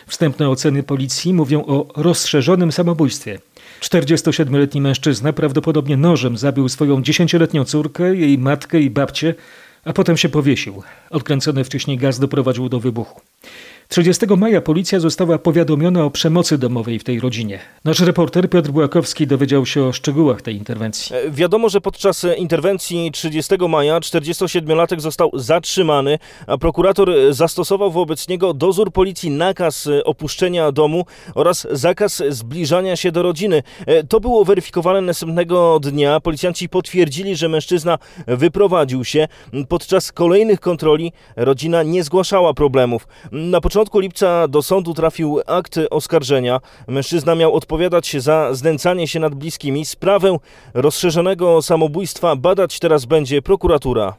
Wstępne 0.08 0.50
oceny 0.50 0.84
policji 0.84 1.34
mówią 1.34 1.66
o 1.66 1.88
rozszerzonym 1.96 2.72
samobójstwie. 2.72 3.40
47-letni 3.82 4.82
mężczyzna 4.82 5.34
prawdopodobnie 5.34 5.98
nożem 5.98 6.38
zabił 6.38 6.70
swoją 6.70 7.02
10-letnią 7.02 7.66
córkę, 7.66 8.16
jej 8.16 8.38
matkę 8.38 8.80
i 8.80 8.90
babcię, 8.90 9.36
a 9.86 9.94
potem 9.94 10.18
się 10.18 10.30
powiesił. 10.30 10.84
Odkręcony 11.10 11.64
wcześniej 11.64 11.98
gaz 11.98 12.20
doprowadził 12.20 12.70
do 12.70 12.80
wybuchu. 12.80 13.22
30 13.88 14.26
maja 14.38 14.62
policja 14.62 15.00
została 15.00 15.38
powiadomiona 15.38 16.04
o 16.04 16.10
przemocy 16.12 16.58
domowej 16.58 17.00
w 17.00 17.04
tej 17.04 17.20
rodzinie. 17.20 17.60
Nasz 17.86 18.00
reporter 18.00 18.50
Piotr 18.50 18.70
Błakowski 18.72 19.28
dowiedział 19.28 19.66
się 19.66 19.84
o 19.84 19.94
szczegółach 19.94 20.42
tej 20.42 20.56
interwencji. 20.56 21.16
E, 21.16 21.32
Wiadomo, 21.32 21.70
że 21.70 21.82
podczas 21.82 22.26
interwencji 22.38 23.12
30 23.12 23.56
maja 23.70 24.00
47-latek 24.00 25.00
został 25.00 25.32
zatrzymany, 25.34 26.20
a 26.48 26.58
prokurator 26.58 27.10
zastosował 27.30 27.92
wobec 27.92 28.28
niego 28.28 28.54
dozór 28.54 28.92
policji 28.92 29.30
nakaz 29.30 29.88
e, 29.88 30.04
opuszczenia 30.04 30.72
domu 30.72 31.06
oraz 31.36 31.68
zakaz 31.72 32.24
zbliżania 32.30 32.96
się 32.96 33.12
do 33.12 33.24
rodziny. 33.24 33.64
E, 33.86 34.04
To 34.04 34.20
było 34.20 34.46
weryfikowane 34.46 35.02
następnego 35.02 35.80
dnia. 35.80 36.20
Policjanci 36.20 36.70
potwierdzili, 36.70 37.36
że 37.36 37.50
mężczyzna 37.50 37.98
wyprowadził 38.28 39.06
się. 39.06 39.28
Podczas 39.70 40.12
kolejnych 40.12 40.60
kontroli 40.60 41.12
rodzina 41.36 41.84
nie 41.84 42.04
zgłaszała 42.04 42.54
problemów. 42.54 43.08
Na 43.32 43.62
początku 43.62 43.73
lipca 43.96 44.48
do 44.48 44.62
sądu 44.62 44.94
trafił 44.94 45.40
akt 45.48 45.80
oskarżenia. 45.90 46.60
Mężczyzna 46.88 47.36
miał 47.36 47.54
odpowiadać 47.54 48.16
za 48.20 48.54
znęcanie 48.54 49.08
się 49.08 49.20
nad 49.20 49.36
bliskimi. 49.36 49.86
Sprawę 49.86 50.38
rozszerzonego 50.74 51.62
samobójstwa 51.62 52.36
badać 52.36 52.80
teraz 52.80 53.06
będzie 53.06 53.42
prokuratura. 53.42 54.14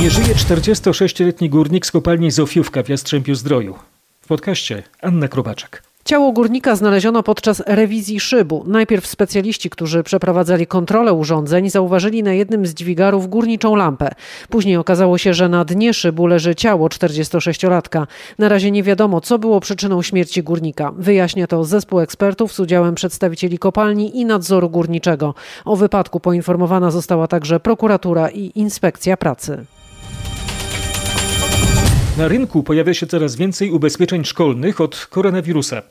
Nie 0.00 0.10
żyje 0.10 0.34
46-letni 0.34 1.50
górnik 1.50 1.86
z 1.86 1.90
kopalni 1.90 2.30
Zofiówka 2.30 2.82
w 2.82 2.88
Jastrzębiu 2.88 3.34
Zdroju. 3.34 3.74
W 4.20 4.26
podcaście 4.26 4.82
Anna 5.02 5.28
Krobaczek. 5.28 5.91
Ciało 6.04 6.32
górnika 6.32 6.76
znaleziono 6.76 7.22
podczas 7.22 7.62
rewizji 7.66 8.20
szybu. 8.20 8.64
Najpierw 8.66 9.06
specjaliści, 9.06 9.70
którzy 9.70 10.02
przeprowadzali 10.02 10.66
kontrolę 10.66 11.12
urządzeń, 11.12 11.70
zauważyli 11.70 12.22
na 12.22 12.32
jednym 12.32 12.66
z 12.66 12.74
dźwigarów 12.74 13.28
górniczą 13.28 13.76
lampę. 13.76 14.10
Później 14.48 14.76
okazało 14.76 15.18
się, 15.18 15.34
że 15.34 15.48
na 15.48 15.64
dnie 15.64 15.94
szybu 15.94 16.26
leży 16.26 16.54
ciało 16.54 16.88
46-latka. 16.88 18.06
Na 18.38 18.48
razie 18.48 18.70
nie 18.70 18.82
wiadomo, 18.82 19.20
co 19.20 19.38
było 19.38 19.60
przyczyną 19.60 20.02
śmierci 20.02 20.42
górnika. 20.42 20.92
Wyjaśnia 20.96 21.46
to 21.46 21.64
zespół 21.64 22.00
ekspertów 22.00 22.52
z 22.52 22.60
udziałem 22.60 22.94
przedstawicieli 22.94 23.58
kopalni 23.58 24.20
i 24.20 24.24
nadzoru 24.24 24.70
górniczego. 24.70 25.34
O 25.64 25.76
wypadku 25.76 26.20
poinformowana 26.20 26.90
została 26.90 27.26
także 27.26 27.60
prokuratura 27.60 28.28
i 28.28 28.52
inspekcja 28.54 29.16
pracy. 29.16 29.64
Na 32.18 32.28
rynku 32.28 32.62
pojawia 32.62 32.94
się 32.94 33.06
coraz 33.06 33.36
więcej 33.36 33.70
ubezpieczeń 33.70 34.24
szkolnych 34.24 34.80
od 34.80 35.06
koronawirusa. 35.10 35.82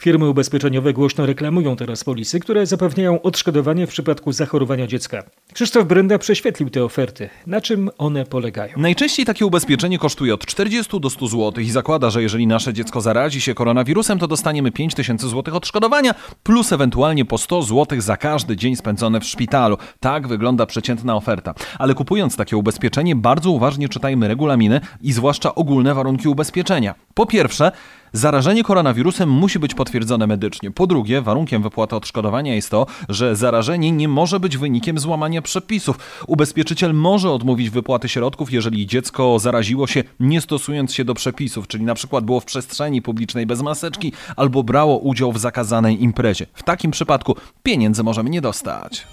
Firmy 0.00 0.28
ubezpieczeniowe 0.28 0.92
głośno 0.92 1.26
reklamują 1.26 1.76
teraz 1.76 2.04
polisy, 2.04 2.40
które 2.40 2.66
zapewniają 2.66 3.22
odszkodowanie 3.22 3.86
w 3.86 3.90
przypadku 3.90 4.32
zachorowania 4.32 4.86
dziecka. 4.86 5.22
Krzysztof 5.52 5.84
Brenda 5.86 6.18
prześwietlił 6.18 6.70
te 6.70 6.84
oferty. 6.84 7.28
Na 7.46 7.60
czym 7.60 7.90
one 7.98 8.24
polegają? 8.24 8.72
Najczęściej 8.76 9.26
takie 9.26 9.46
ubezpieczenie 9.46 9.98
kosztuje 9.98 10.34
od 10.34 10.46
40 10.46 11.00
do 11.00 11.10
100 11.10 11.26
zł 11.26 11.64
i 11.64 11.70
zakłada, 11.70 12.10
że 12.10 12.22
jeżeli 12.22 12.46
nasze 12.46 12.72
dziecko 12.72 13.00
zarazi 13.00 13.40
się 13.40 13.54
koronawirusem, 13.54 14.18
to 14.18 14.26
dostaniemy 14.26 14.72
5000 14.72 15.28
zł 15.28 15.56
odszkodowania 15.56 16.14
plus 16.42 16.72
ewentualnie 16.72 17.24
po 17.24 17.38
100 17.38 17.62
zł 17.62 18.00
za 18.00 18.16
każdy 18.16 18.56
dzień 18.56 18.76
spędzony 18.76 19.20
w 19.20 19.24
szpitalu. 19.24 19.76
Tak 20.00 20.28
wygląda 20.28 20.66
przeciętna 20.66 21.16
oferta. 21.16 21.54
Ale 21.78 21.94
kupując 21.94 22.36
takie 22.36 22.56
ubezpieczenie, 22.56 23.16
bardzo 23.16 23.50
uważnie 23.50 23.88
czytajmy 23.88 24.28
regulaminy 24.28 24.80
i 25.00 25.12
zwłaszcza 25.12 25.54
ogólne 25.54 25.69
warunki 25.94 26.28
ubezpieczenia. 26.28 26.94
Po 27.14 27.26
pierwsze, 27.26 27.72
Zarażenie 28.12 28.64
koronawirusem 28.64 29.30
musi 29.30 29.58
być 29.58 29.74
potwierdzone 29.74 30.26
medycznie. 30.26 30.70
Po 30.70 30.86
drugie, 30.86 31.22
warunkiem 31.22 31.62
wypłaty 31.62 31.96
odszkodowania 31.96 32.54
jest 32.54 32.70
to, 32.70 32.86
że 33.08 33.36
zarażenie 33.36 33.92
nie 33.92 34.08
może 34.08 34.40
być 34.40 34.56
wynikiem 34.56 34.98
złamania 34.98 35.42
przepisów. 35.42 36.22
Ubezpieczyciel 36.26 36.94
może 36.94 37.30
odmówić 37.30 37.70
wypłaty 37.70 38.08
środków, 38.08 38.52
jeżeli 38.52 38.86
dziecko 38.86 39.38
zaraziło 39.38 39.86
się 39.86 40.02
nie 40.20 40.40
stosując 40.40 40.94
się 40.94 41.04
do 41.04 41.14
przepisów, 41.14 41.68
czyli 41.68 41.84
na 41.84 41.94
przykład 41.94 42.24
było 42.24 42.40
w 42.40 42.44
przestrzeni 42.44 43.02
publicznej 43.02 43.46
bez 43.46 43.62
maseczki 43.62 44.12
albo 44.36 44.62
brało 44.62 44.98
udział 44.98 45.32
w 45.32 45.38
zakazanej 45.38 46.02
imprezie. 46.02 46.46
W 46.54 46.62
takim 46.62 46.90
przypadku 46.90 47.36
pieniędzy 47.62 48.02
możemy 48.02 48.30
nie 48.30 48.40
dostać. 48.40 49.06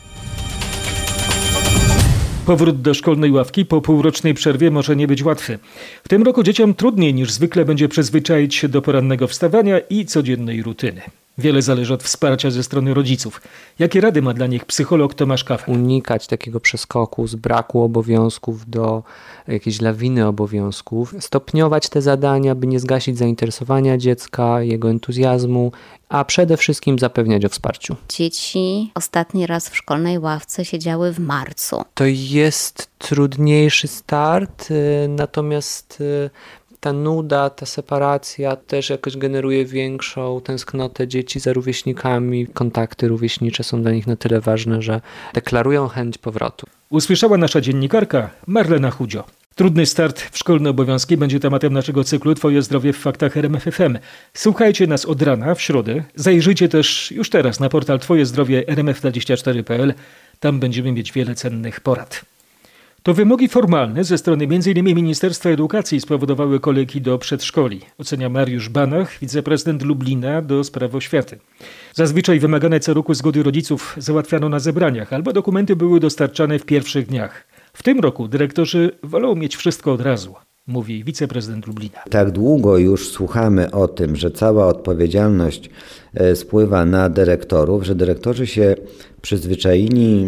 Powrót 2.47 2.81
do 2.81 2.93
szkolnej 2.93 3.31
ławki 3.31 3.65
po 3.65 3.81
półrocznej 3.81 4.33
przerwie 4.33 4.71
może 4.71 4.95
nie 4.95 5.07
być 5.07 5.23
łatwy. 5.23 5.59
W 6.03 6.07
tym 6.07 6.23
roku 6.23 6.43
dzieciom 6.43 6.73
trudniej 6.73 7.13
niż 7.13 7.31
zwykle 7.31 7.65
będzie 7.65 7.89
przyzwyczaić 7.89 8.55
się 8.55 8.69
do 8.69 8.81
porannego 8.81 9.27
wstawania 9.27 9.79
i 9.79 10.05
codziennej 10.05 10.63
rutyny. 10.63 11.01
Wiele 11.39 11.62
zależy 11.62 11.94
od 11.94 12.03
wsparcia 12.03 12.51
ze 12.51 12.63
strony 12.63 12.94
rodziców. 12.94 13.41
Jakie 13.79 14.01
rady 14.01 14.22
ma 14.22 14.34
dla 14.34 14.48
nich 14.48 14.65
psycholog 14.65 15.13
Tomasz 15.13 15.44
Kafer? 15.44 15.70
Unikać 15.70 16.27
takiego 16.27 16.60
przeskoku 16.60 17.27
z 17.27 17.36
braku 17.36 17.82
obowiązków 17.82 18.70
do 18.70 19.03
jakiejś 19.48 19.82
lawiny 19.82 20.27
obowiązków. 20.27 21.15
Stopniować 21.20 21.89
te 21.89 22.01
zadania, 22.01 22.56
by 22.56 22.67
nie 22.67 22.79
zgasić 22.79 23.17
zainteresowania 23.17 23.98
dziecka, 23.98 24.62
jego 24.62 24.89
entuzjazmu, 24.89 25.72
a 26.10 26.25
przede 26.25 26.58
wszystkim 26.58 27.00
zapewniać 27.00 27.46
o 27.46 27.50
wsparciu. 27.50 27.96
Dzieci 28.10 28.91
ostatni 28.96 29.48
raz 29.48 29.70
w 29.70 29.77
szkolnej 29.77 30.20
ławce 30.20 30.65
siedziały 30.65 31.13
w 31.13 31.20
marcu. 31.20 31.86
To 31.94 32.06
jest 32.06 32.89
trudniejszy 32.98 33.88
start, 33.88 34.72
y, 34.72 35.08
natomiast 35.10 36.01
y, 36.01 36.29
ta 36.79 36.93
nuda, 36.93 37.50
ta 37.50 37.65
separacja 37.65 38.55
też 38.55 38.89
jakoś 38.89 39.17
generuje 39.17 39.65
większą 39.65 40.41
tęsknotę 40.41 41.07
dzieci 41.07 41.39
za 41.39 41.53
rówieśnikami. 41.53 42.48
Kontakty 42.48 43.07
rówieśnicze 43.07 43.63
są 43.63 43.81
dla 43.81 43.91
nich 43.91 44.07
na 44.07 44.15
tyle 44.15 44.41
ważne, 44.41 44.81
że 44.81 45.01
deklarują 45.34 45.88
chęć 45.88 46.17
powrotu. 46.17 46.67
Usłyszała 46.89 47.38
nasza 47.38 47.62
dziennikarka 47.62 48.29
Marlena 48.48 48.91
Chudzio. 48.91 49.24
Trudny 49.55 49.86
start 49.86 50.22
w 50.22 50.38
szkolne 50.38 50.69
obowiązki 50.69 51.17
będzie 51.17 51.39
tematem 51.39 51.74
naszego 51.74 52.03
cyklu 52.03 52.36
Twoje 52.36 52.62
zdrowie 52.62 52.93
w 52.93 52.98
faktach 52.98 53.38
RMFFM. 53.38 53.98
Słuchajcie 54.34 54.88
nas 54.88 55.05
od 55.05 55.22
rana 55.22 55.55
w 55.55 55.62
środę. 55.62 56.03
Zajrzyjcie 56.15 56.69
też 56.69 57.12
już 57.12 57.29
teraz 57.29 57.60
na 57.60 57.69
portal 57.69 58.00
Twoje 58.00 58.25
zdrowie 58.25 58.63
rmf24.pl. 58.63 59.93
Tam 60.39 60.60
będziemy 60.60 60.91
mieć 60.91 61.12
wiele 61.12 61.36
cennych 61.36 61.79
porad. 61.79 62.25
To 63.07 63.13
wymogi 63.13 63.47
formalne 63.47 64.03
ze 64.03 64.17
strony 64.17 64.43
m.in. 64.43 64.95
Ministerstwa 64.95 65.49
Edukacji 65.49 66.01
spowodowały 66.01 66.59
kolejki 66.59 67.01
do 67.01 67.17
przedszkoli, 67.17 67.81
ocenia 67.97 68.29
Mariusz 68.29 68.69
Banach, 68.69 69.19
wiceprezydent 69.21 69.83
Lublina 69.83 70.41
do 70.41 70.63
spraw 70.63 70.95
oświaty. 70.95 71.39
Zazwyczaj 71.93 72.39
wymagane 72.39 72.79
co 72.79 72.93
roku 72.93 73.13
zgody 73.13 73.43
rodziców 73.43 73.95
załatwiano 73.97 74.49
na 74.49 74.59
zebraniach, 74.59 75.13
albo 75.13 75.33
dokumenty 75.33 75.75
były 75.75 75.99
dostarczane 75.99 76.59
w 76.59 76.65
pierwszych 76.65 77.07
dniach. 77.07 77.47
W 77.73 77.83
tym 77.83 77.99
roku 77.99 78.27
dyrektorzy 78.27 78.91
wolą 79.03 79.35
mieć 79.35 79.55
wszystko 79.55 79.93
od 79.93 80.01
razu, 80.01 80.35
mówi 80.67 81.03
wiceprezydent 81.03 81.67
Lublina. 81.67 81.99
Tak 82.09 82.31
długo 82.31 82.77
już 82.77 83.09
słuchamy 83.09 83.71
o 83.71 83.87
tym, 83.87 84.15
że 84.15 84.31
cała 84.31 84.67
odpowiedzialność 84.67 85.69
spływa 86.35 86.85
na 86.85 87.09
dyrektorów, 87.09 87.83
że 87.83 87.95
dyrektorzy 87.95 88.47
się 88.47 88.75
przyzwyczaili, 89.27 90.27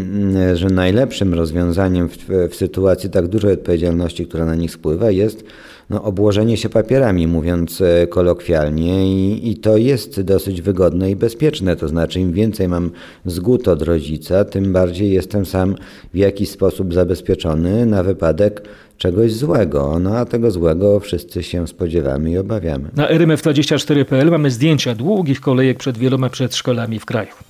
że 0.53 0.67
najlepszym 0.67 1.33
rozwiązaniem 1.33 2.09
w, 2.09 2.17
w 2.49 2.55
sytuacji 2.55 3.09
tak 3.09 3.27
dużej 3.27 3.53
odpowiedzialności, 3.53 4.25
która 4.25 4.45
na 4.45 4.55
nich 4.55 4.71
spływa, 4.71 5.11
jest 5.11 5.43
no, 5.89 6.03
obłożenie 6.03 6.57
się 6.57 6.69
papierami, 6.69 7.27
mówiąc 7.27 7.83
kolokwialnie, 8.09 9.13
i, 9.13 9.49
i 9.51 9.57
to 9.57 9.77
jest 9.77 10.21
dosyć 10.21 10.61
wygodne 10.61 11.11
i 11.11 11.15
bezpieczne. 11.15 11.75
To 11.75 11.87
znaczy, 11.87 12.19
im 12.19 12.33
więcej 12.33 12.67
mam 12.67 12.91
zgód 13.25 13.67
od 13.67 13.81
rodzica, 13.81 14.45
tym 14.45 14.73
bardziej 14.73 15.11
jestem 15.11 15.45
sam 15.45 15.75
w 16.13 16.17
jakiś 16.17 16.49
sposób 16.49 16.93
zabezpieczony 16.93 17.85
na 17.85 18.03
wypadek 18.03 18.61
czegoś 18.97 19.33
złego. 19.33 19.99
No 19.99 20.17
a 20.17 20.25
tego 20.25 20.51
złego 20.51 20.99
wszyscy 20.99 21.43
się 21.43 21.67
spodziewamy 21.67 22.31
i 22.31 22.37
obawiamy. 22.37 22.89
Na 22.95 23.09
rmf24.pl 23.09 24.31
mamy 24.31 24.51
zdjęcia 24.51 24.95
długich 24.95 25.41
kolejek 25.41 25.77
przed 25.77 25.97
wieloma 25.97 26.29
przedszkolami 26.29 26.99
w 26.99 27.05
kraju. 27.05 27.48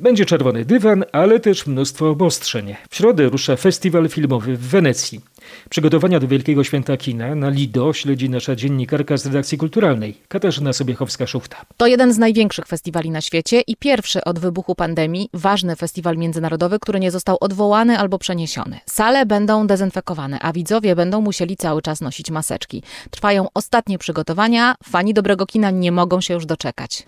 Będzie 0.00 0.26
czerwony 0.26 0.64
dywan, 0.64 1.04
ale 1.12 1.40
też 1.40 1.66
mnóstwo 1.66 2.10
obostrzeń. 2.10 2.74
W 2.90 2.96
środę 2.96 3.28
rusza 3.28 3.56
festiwal 3.56 4.08
filmowy 4.08 4.56
w 4.56 4.60
Wenecji. 4.60 5.20
Przygotowania 5.70 6.20
do 6.20 6.28
Wielkiego 6.28 6.64
Święta 6.64 6.96
Kina 6.96 7.34
na 7.34 7.48
Lido 7.48 7.92
śledzi 7.92 8.30
nasza 8.30 8.56
dziennikarka 8.56 9.16
z 9.16 9.26
redakcji 9.26 9.58
kulturalnej, 9.58 10.16
Katarzyna 10.28 10.70
Sobiechowska-Szufta. 10.70 11.56
To 11.76 11.86
jeden 11.86 12.12
z 12.12 12.18
największych 12.18 12.66
festiwali 12.66 13.10
na 13.10 13.20
świecie 13.20 13.60
i 13.60 13.76
pierwszy 13.76 14.24
od 14.24 14.38
wybuchu 14.38 14.74
pandemii, 14.74 15.28
ważny 15.34 15.76
festiwal 15.76 16.16
międzynarodowy, 16.16 16.78
który 16.78 17.00
nie 17.00 17.10
został 17.10 17.36
odwołany 17.40 17.98
albo 17.98 18.18
przeniesiony. 18.18 18.80
Sale 18.86 19.26
będą 19.26 19.66
dezynfekowane, 19.66 20.38
a 20.40 20.52
widzowie 20.52 20.96
będą 20.96 21.20
musieli 21.20 21.56
cały 21.56 21.82
czas 21.82 22.00
nosić 22.00 22.30
maseczki. 22.30 22.82
Trwają 23.10 23.46
ostatnie 23.54 23.98
przygotowania, 23.98 24.74
fani 24.84 25.14
dobrego 25.14 25.46
kina 25.46 25.70
nie 25.70 25.92
mogą 25.92 26.20
się 26.20 26.34
już 26.34 26.46
doczekać. 26.46 27.04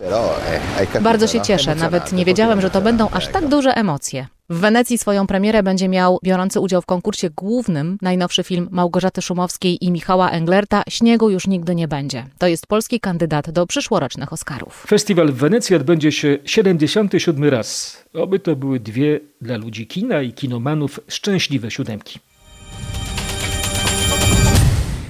Bardzo 1.01 1.27
się 1.27 1.41
cieszę, 1.41 1.75
nawet 1.75 2.11
nie 2.11 2.25
wiedziałem, 2.25 2.61
że 2.61 2.69
to 2.69 2.81
będą 2.81 3.09
aż 3.09 3.27
tak 3.27 3.47
duże 3.47 3.75
emocje. 3.75 4.27
W 4.49 4.59
Wenecji 4.59 4.97
swoją 4.97 5.27
premierę 5.27 5.63
będzie 5.63 5.89
miał 5.89 6.19
biorący 6.23 6.59
udział 6.59 6.81
w 6.81 6.85
konkursie 6.85 7.29
głównym 7.29 7.97
najnowszy 8.01 8.43
film 8.43 8.67
Małgorzaty 8.71 9.21
Szumowskiej 9.21 9.85
i 9.85 9.91
Michała 9.91 10.29
Englerta 10.29 10.83
Śniegu 10.89 11.29
już 11.29 11.47
nigdy 11.47 11.75
nie 11.75 11.87
będzie. 11.87 12.25
To 12.37 12.47
jest 12.47 12.67
polski 12.67 12.99
kandydat 12.99 13.51
do 13.51 13.67
przyszłorocznych 13.67 14.33
Oscarów. 14.33 14.85
Festiwal 14.87 15.27
w 15.27 15.35
Wenecji 15.35 15.75
odbędzie 15.75 16.11
się 16.11 16.37
77 16.45 17.43
raz. 17.43 17.97
Oby 18.13 18.39
to 18.39 18.55
były 18.55 18.79
dwie 18.79 19.19
dla 19.41 19.57
ludzi 19.57 19.87
kina 19.87 20.21
i 20.21 20.33
kinomanów 20.33 20.99
szczęśliwe 21.07 21.71
siódemki. 21.71 22.19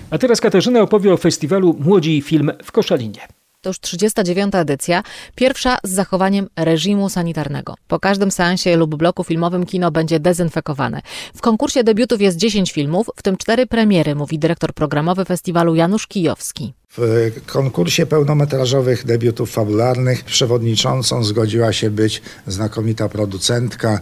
A 0.10 0.18
teraz 0.18 0.42
Katarzyna 0.42 0.82
opowie 0.82 1.14
o 1.14 1.18
festiwalu 1.18 1.76
Młodzi 1.80 2.22
Film 2.22 2.52
w 2.64 2.72
Koszalinie. 2.72 3.43
To 3.64 3.70
już 3.70 3.80
39. 3.80 4.56
edycja, 4.56 5.04
pierwsza 5.36 5.78
z 5.84 5.90
zachowaniem 5.90 6.50
reżimu 6.56 7.10
sanitarnego. 7.10 7.76
Po 7.88 8.00
każdym 8.00 8.32
seansie 8.32 8.76
lub 8.76 8.96
bloku 8.96 9.24
filmowym 9.24 9.66
kino 9.66 9.92
będzie 9.92 10.20
dezynfekowane. 10.20 11.02
W 11.36 11.42
konkursie 11.42 11.84
debiutów 11.84 12.22
jest 12.22 12.38
10 12.38 12.72
filmów, 12.72 13.10
w 13.16 13.22
tym 13.22 13.38
4 13.38 13.68
premiery, 13.68 14.16
mówi 14.16 14.40
dyrektor 14.40 14.74
programowy 14.74 15.26
festiwalu 15.26 15.76
Janusz 15.76 16.08
Kijowski. 16.08 16.74
W 16.98 17.32
konkursie 17.46 18.06
pełnometrażowych 18.06 19.06
debiutów 19.06 19.52
fabularnych 19.52 20.24
przewodniczącą 20.24 21.24
zgodziła 21.24 21.74
się 21.74 21.90
być 21.90 22.22
znakomita 22.48 23.10
producentka, 23.10 24.00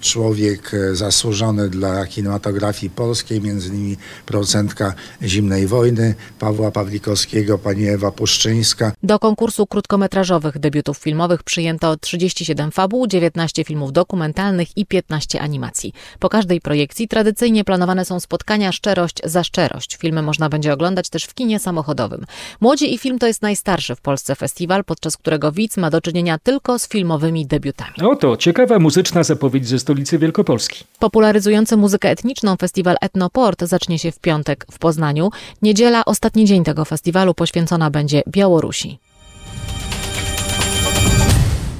człowiek 0.00 0.72
zasłużony 0.92 1.68
dla 1.68 2.06
kinematografii 2.06 2.90
polskiej, 2.90 3.40
między 3.40 3.68
innymi 3.68 3.96
producentka 4.26 4.94
Zimnej 5.22 5.66
Wojny, 5.66 6.14
Pawła 6.38 6.70
Pawlikowskiego, 6.70 7.58
pani 7.58 7.88
Ewa 7.88 8.12
Puszczyńska. 8.12 8.92
Do 9.02 9.18
konkursu 9.18 9.66
krótkometrażowych 9.66 10.58
debiutów 10.58 10.98
filmowych 10.98 11.42
przyjęto 11.42 11.96
37 11.96 12.70
fabuł, 12.70 13.06
19 13.06 13.64
filmów 13.64 13.92
dokumentalnych 13.92 14.76
i 14.76 14.86
15 14.86 15.40
animacji. 15.40 15.92
Po 16.18 16.28
każdej 16.28 16.60
projekcji 16.60 17.08
tradycyjnie 17.08 17.64
planowane 17.64 18.04
są 18.04 18.20
spotkania 18.20 18.72
szczerość 18.72 19.20
za 19.24 19.44
szczerość. 19.44 19.96
Filmy 19.96 20.22
można 20.22 20.48
będzie 20.48 20.72
oglądać 20.72 21.08
też 21.08 21.24
w 21.24 21.34
kinie 21.34 21.58
samochodowym. 21.58 22.17
Młodzi 22.60 22.94
i 22.94 22.98
Film 22.98 23.18
to 23.18 23.26
jest 23.26 23.42
najstarszy 23.42 23.94
w 23.94 24.00
Polsce 24.00 24.34
festiwal, 24.34 24.84
podczas 24.84 25.16
którego 25.16 25.52
widz 25.52 25.76
ma 25.76 25.90
do 25.90 26.00
czynienia 26.00 26.38
tylko 26.38 26.78
z 26.78 26.88
filmowymi 26.88 27.46
debiutami. 27.46 27.94
Oto 28.02 28.36
ciekawa 28.36 28.78
muzyczna 28.78 29.22
zapowiedź 29.22 29.68
ze 29.68 29.78
stolicy 29.78 30.18
Wielkopolski. 30.18 30.84
Popularyzujący 30.98 31.76
muzykę 31.76 32.10
etniczną 32.10 32.56
festiwal 32.56 32.96
Etnoport 33.00 33.62
zacznie 33.62 33.98
się 33.98 34.12
w 34.12 34.18
piątek 34.18 34.66
w 34.70 34.78
Poznaniu. 34.78 35.30
Niedziela, 35.62 36.04
ostatni 36.04 36.44
dzień 36.44 36.64
tego 36.64 36.84
festiwalu 36.84 37.34
poświęcona 37.34 37.90
będzie 37.90 38.22
Białorusi. 38.28 38.98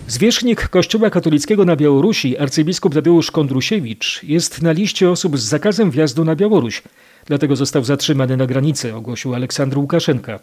Zwierzchnik 0.09 0.68
Kościoła 0.68 1.11
katolickiego 1.11 1.64
na 1.64 1.76
Białorusi, 1.76 2.38
arcybiskup 2.38 2.95
Tadeusz 2.95 3.30
Kondrusiewicz, 3.30 4.21
jest 4.23 4.62
na 4.62 4.73
liście 4.73 5.11
osób 5.11 5.38
z 5.38 5.42
zakazem 5.42 5.90
wjazdu 5.90 6.25
na 6.25 6.37
Białoruś. 6.37 6.83
Dlatego 7.28 7.56
został 7.56 7.85
zatrzymany 7.85 8.37
na 8.37 8.47
granicy, 8.47 8.94
ogłosił 8.94 9.35
Aleksandr 9.35 9.78
Łukaszenka. 9.78 10.40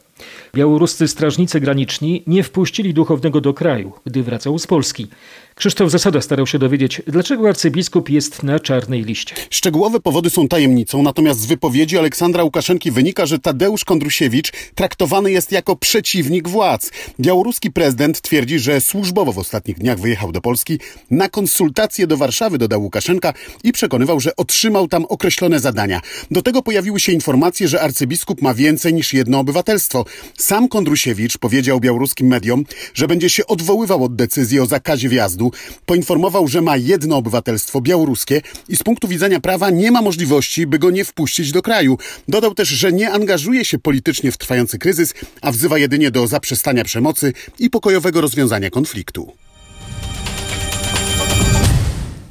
Białoruscy 0.55 1.07
strażnicy 1.07 1.59
graniczni 1.59 2.23
nie 2.27 2.43
wpuścili 2.43 2.93
duchownego 2.93 3.41
do 3.41 3.53
kraju, 3.53 3.91
gdy 4.05 4.23
wracał 4.23 4.59
z 4.59 4.67
Polski. 4.67 5.07
Krzysztof 5.55 5.91
Zasada 5.91 6.21
starał 6.21 6.47
się 6.47 6.59
dowiedzieć, 6.59 7.01
dlaczego 7.07 7.49
arcybiskup 7.49 8.09
jest 8.09 8.43
na 8.43 8.59
czarnej 8.59 9.03
liście. 9.03 9.35
Szczegółowe 9.49 9.99
powody 9.99 10.29
są 10.29 10.47
tajemnicą, 10.47 11.03
natomiast 11.03 11.39
z 11.39 11.45
wypowiedzi 11.45 11.97
Aleksandra 11.97 12.43
Łukaszenki 12.43 12.91
wynika, 12.91 13.25
że 13.25 13.39
Tadeusz 13.39 13.85
Kondrusiewicz 13.85 14.51
traktowany 14.75 15.31
jest 15.31 15.51
jako 15.51 15.75
przeciwnik 15.75 16.47
władz. 16.47 16.91
Białoruski 17.19 17.71
prezydent 17.71 18.21
twierdzi, 18.21 18.59
że 18.59 18.81
służbowo 18.81 19.33
w 19.33 19.39
ostatnich 19.39 19.79
dniach 19.79 19.99
wyjechał 19.99 20.31
do 20.31 20.41
Polski 20.41 20.79
na 21.11 21.29
konsultacje 21.29 22.07
do 22.07 22.17
Warszawy, 22.17 22.57
dodał 22.57 22.81
Łukaszenka 22.81 23.33
i 23.63 23.71
przekonywał, 23.71 24.19
że 24.19 24.35
otrzymał 24.35 24.87
tam 24.87 25.05
określone 25.05 25.59
zadania. 25.59 26.01
Do 26.31 26.41
tego 26.41 26.61
pojawiły 26.75 26.99
się 26.99 27.11
informacje, 27.11 27.67
że 27.67 27.81
arcybiskup 27.81 28.41
ma 28.41 28.53
więcej 28.53 28.93
niż 28.93 29.13
jedno 29.13 29.39
obywatelstwo. 29.39 30.05
Sam 30.37 30.67
Kondrusiewicz 30.67 31.37
powiedział 31.37 31.79
białoruskim 31.79 32.27
mediom, 32.27 32.63
że 32.93 33.07
będzie 33.07 33.29
się 33.29 33.47
odwoływał 33.47 34.03
od 34.03 34.15
decyzji 34.15 34.59
o 34.59 34.65
zakazie 34.65 35.09
wjazdu. 35.09 35.51
Poinformował, 35.85 36.47
że 36.47 36.61
ma 36.61 36.77
jedno 36.77 37.17
obywatelstwo 37.17 37.81
białoruskie 37.81 38.41
i 38.69 38.75
z 38.75 38.83
punktu 38.83 39.07
widzenia 39.07 39.39
prawa 39.39 39.69
nie 39.69 39.91
ma 39.91 40.01
możliwości, 40.01 40.67
by 40.67 40.79
go 40.79 40.91
nie 40.91 41.05
wpuścić 41.05 41.51
do 41.51 41.61
kraju. 41.61 41.97
Dodał 42.27 42.53
też, 42.53 42.69
że 42.69 42.93
nie 42.93 43.11
angażuje 43.11 43.65
się 43.65 43.79
politycznie 43.79 44.31
w 44.31 44.37
trwający 44.37 44.79
kryzys, 44.79 45.13
a 45.41 45.51
wzywa 45.51 45.77
jedynie 45.77 46.11
do 46.11 46.27
zaprzestania 46.27 46.83
przemocy 46.83 47.33
i 47.59 47.69
pokojowego 47.69 48.21
rozwiązania 48.21 48.69
konfliktu. 48.69 49.31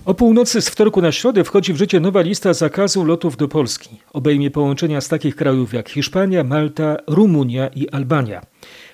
O 0.04 0.14
północy 0.14 0.62
z 0.62 0.68
wtorku 0.68 1.02
na 1.02 1.12
środę 1.12 1.44
wchodzi 1.44 1.72
w 1.72 1.76
życie 1.76 2.00
nowa 2.00 2.20
lista 2.20 2.54
zakazu 2.54 3.04
lotów 3.04 3.36
do 3.36 3.48
Polski. 3.48 4.00
Obejmie 4.12 4.50
połączenia 4.50 5.00
z 5.00 5.08
takich 5.08 5.36
krajów 5.36 5.74
jak 5.74 5.88
Hiszpania, 5.88 6.44
Malta, 6.44 6.96
Rumunia 7.06 7.68
i 7.68 7.88
Albania. 7.88 8.42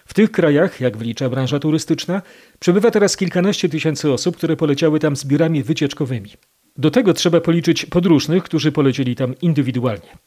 W 0.07 0.14
tych 0.14 0.31
krajach, 0.31 0.81
jak 0.81 0.97
wlicza 0.97 1.29
branża 1.29 1.59
turystyczna, 1.59 2.23
przebywa 2.59 2.90
teraz 2.90 3.17
kilkanaście 3.17 3.69
tysięcy 3.69 4.12
osób, 4.12 4.37
które 4.37 4.57
poleciały 4.57 4.99
tam 4.99 5.17
z 5.17 5.25
biurami 5.25 5.62
wycieczkowymi. 5.62 6.31
Do 6.76 6.90
tego 6.90 7.14
trzeba 7.14 7.40
policzyć 7.40 7.87
podróżnych, 7.87 8.43
którzy 8.43 8.73
polecieli 8.73 9.17
tam 9.17 9.35
indywidualnie. 9.43 10.19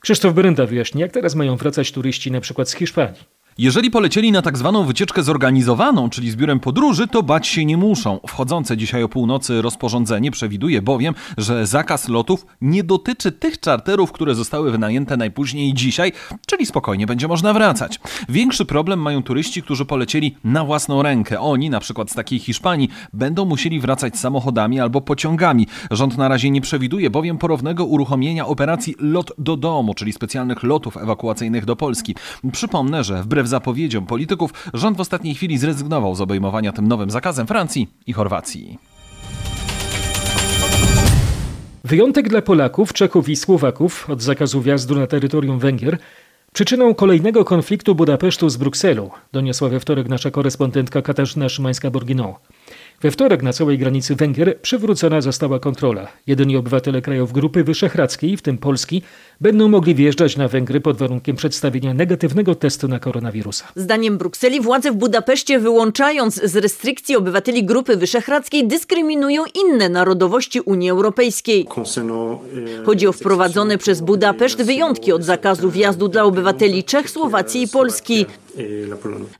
Krzysztof 0.00 0.34
Berenda 0.34 0.66
wyjaśni, 0.66 1.00
jak 1.00 1.12
teraz 1.12 1.34
mają 1.34 1.56
wracać 1.56 1.92
turyści 1.92 2.30
przykład 2.40 2.68
z 2.68 2.74
Hiszpanii. 2.74 3.37
Jeżeli 3.60 3.90
polecieli 3.90 4.32
na 4.32 4.42
tak 4.42 4.58
zwaną 4.58 4.84
wycieczkę 4.84 5.22
zorganizowaną, 5.22 6.10
czyli 6.10 6.30
z 6.30 6.36
biurem 6.36 6.60
podróży, 6.60 7.08
to 7.08 7.22
bać 7.22 7.46
się 7.46 7.64
nie 7.64 7.76
muszą. 7.76 8.20
Wchodzące 8.28 8.76
dzisiaj 8.76 9.02
o 9.02 9.08
północy 9.08 9.62
rozporządzenie 9.62 10.30
przewiduje 10.30 10.82
bowiem, 10.82 11.14
że 11.38 11.66
zakaz 11.66 12.08
lotów 12.08 12.46
nie 12.60 12.84
dotyczy 12.84 13.32
tych 13.32 13.60
czarterów, 13.60 14.12
które 14.12 14.34
zostały 14.34 14.70
wynajęte 14.70 15.16
najpóźniej 15.16 15.74
dzisiaj, 15.74 16.12
czyli 16.46 16.66
spokojnie 16.66 17.06
będzie 17.06 17.28
można 17.28 17.52
wracać. 17.52 18.00
Większy 18.28 18.64
problem 18.64 19.00
mają 19.00 19.22
turyści, 19.22 19.62
którzy 19.62 19.84
polecieli 19.84 20.36
na 20.44 20.64
własną 20.64 21.02
rękę. 21.02 21.40
Oni, 21.40 21.70
na 21.70 21.80
przykład 21.80 22.10
z 22.10 22.14
takiej 22.14 22.38
Hiszpanii, 22.38 22.88
będą 23.12 23.44
musieli 23.44 23.80
wracać 23.80 24.18
samochodami 24.18 24.80
albo 24.80 25.00
pociągami. 25.00 25.66
Rząd 25.90 26.18
na 26.18 26.28
razie 26.28 26.50
nie 26.50 26.60
przewiduje 26.60 27.10
bowiem 27.10 27.38
ponownego 27.38 27.84
uruchomienia 27.84 28.46
operacji 28.46 28.94
lot 28.98 29.32
do 29.38 29.56
domu, 29.56 29.94
czyli 29.94 30.12
specjalnych 30.12 30.62
lotów 30.62 30.96
ewakuacyjnych 30.96 31.64
do 31.64 31.76
Polski. 31.76 32.14
Przypomnę, 32.52 33.04
że 33.04 33.22
wbrew 33.22 33.47
zapowiedziom 33.48 34.06
polityków, 34.06 34.70
rząd 34.74 34.96
w 34.96 35.00
ostatniej 35.00 35.34
chwili 35.34 35.58
zrezygnował 35.58 36.14
z 36.14 36.20
obejmowania 36.20 36.72
tym 36.72 36.88
nowym 36.88 37.10
zakazem 37.10 37.46
Francji 37.46 37.88
i 38.06 38.12
Chorwacji. 38.12 38.78
Wyjątek 41.84 42.28
dla 42.28 42.42
Polaków, 42.42 42.92
Czechów 42.92 43.28
i 43.28 43.36
Słowaków 43.36 44.10
od 44.10 44.22
zakazu 44.22 44.60
wjazdu 44.60 44.94
na 44.94 45.06
terytorium 45.06 45.58
Węgier 45.58 45.98
przyczyną 46.52 46.94
kolejnego 46.94 47.44
konfliktu 47.44 47.94
Budapesztu 47.94 48.48
z 48.48 48.56
Brukselą, 48.56 49.10
doniosła 49.32 49.68
we 49.68 49.80
wtorek 49.80 50.08
nasza 50.08 50.30
korespondentka 50.30 51.02
Katarzyna 51.02 51.46
Szymańska-Borginą. 51.46 52.34
We 53.02 53.10
wtorek 53.10 53.42
na 53.42 53.52
całej 53.52 53.78
granicy 53.78 54.16
Węgier 54.16 54.60
przywrócona 54.60 55.20
została 55.20 55.58
kontrola. 55.58 56.08
Jedyni 56.26 56.56
obywatele 56.56 57.02
krajów 57.02 57.32
Grupy 57.32 57.64
Wyszehradzkiej, 57.64 58.36
w 58.36 58.42
tym 58.42 58.58
Polski, 58.58 59.02
będą 59.40 59.68
mogli 59.68 59.94
wjeżdżać 59.94 60.36
na 60.36 60.48
Węgry 60.48 60.80
pod 60.80 60.96
warunkiem 60.96 61.36
przedstawienia 61.36 61.94
negatywnego 61.94 62.54
testu 62.54 62.88
na 62.88 62.98
koronawirusa. 62.98 63.64
Zdaniem 63.76 64.18
Brukseli 64.18 64.60
władze 64.60 64.92
w 64.92 64.96
Budapeszcie 64.96 65.58
wyłączając 65.58 66.34
z 66.34 66.56
restrykcji 66.56 67.16
obywateli 67.16 67.64
Grupy 67.64 67.96
Wyszehradzkiej 67.96 68.68
dyskryminują 68.68 69.42
inne 69.64 69.88
narodowości 69.88 70.60
Unii 70.60 70.90
Europejskiej. 70.90 71.66
Chodzi 72.86 73.06
o 73.06 73.12
wprowadzone 73.12 73.78
przez 73.78 74.00
Budapeszt 74.00 74.62
wyjątki 74.62 75.12
od 75.12 75.24
zakazu 75.24 75.70
wjazdu 75.70 76.08
dla 76.08 76.24
obywateli 76.24 76.84
Czech, 76.84 77.10
Słowacji 77.10 77.62
i 77.62 77.68
Polski. 77.68 78.26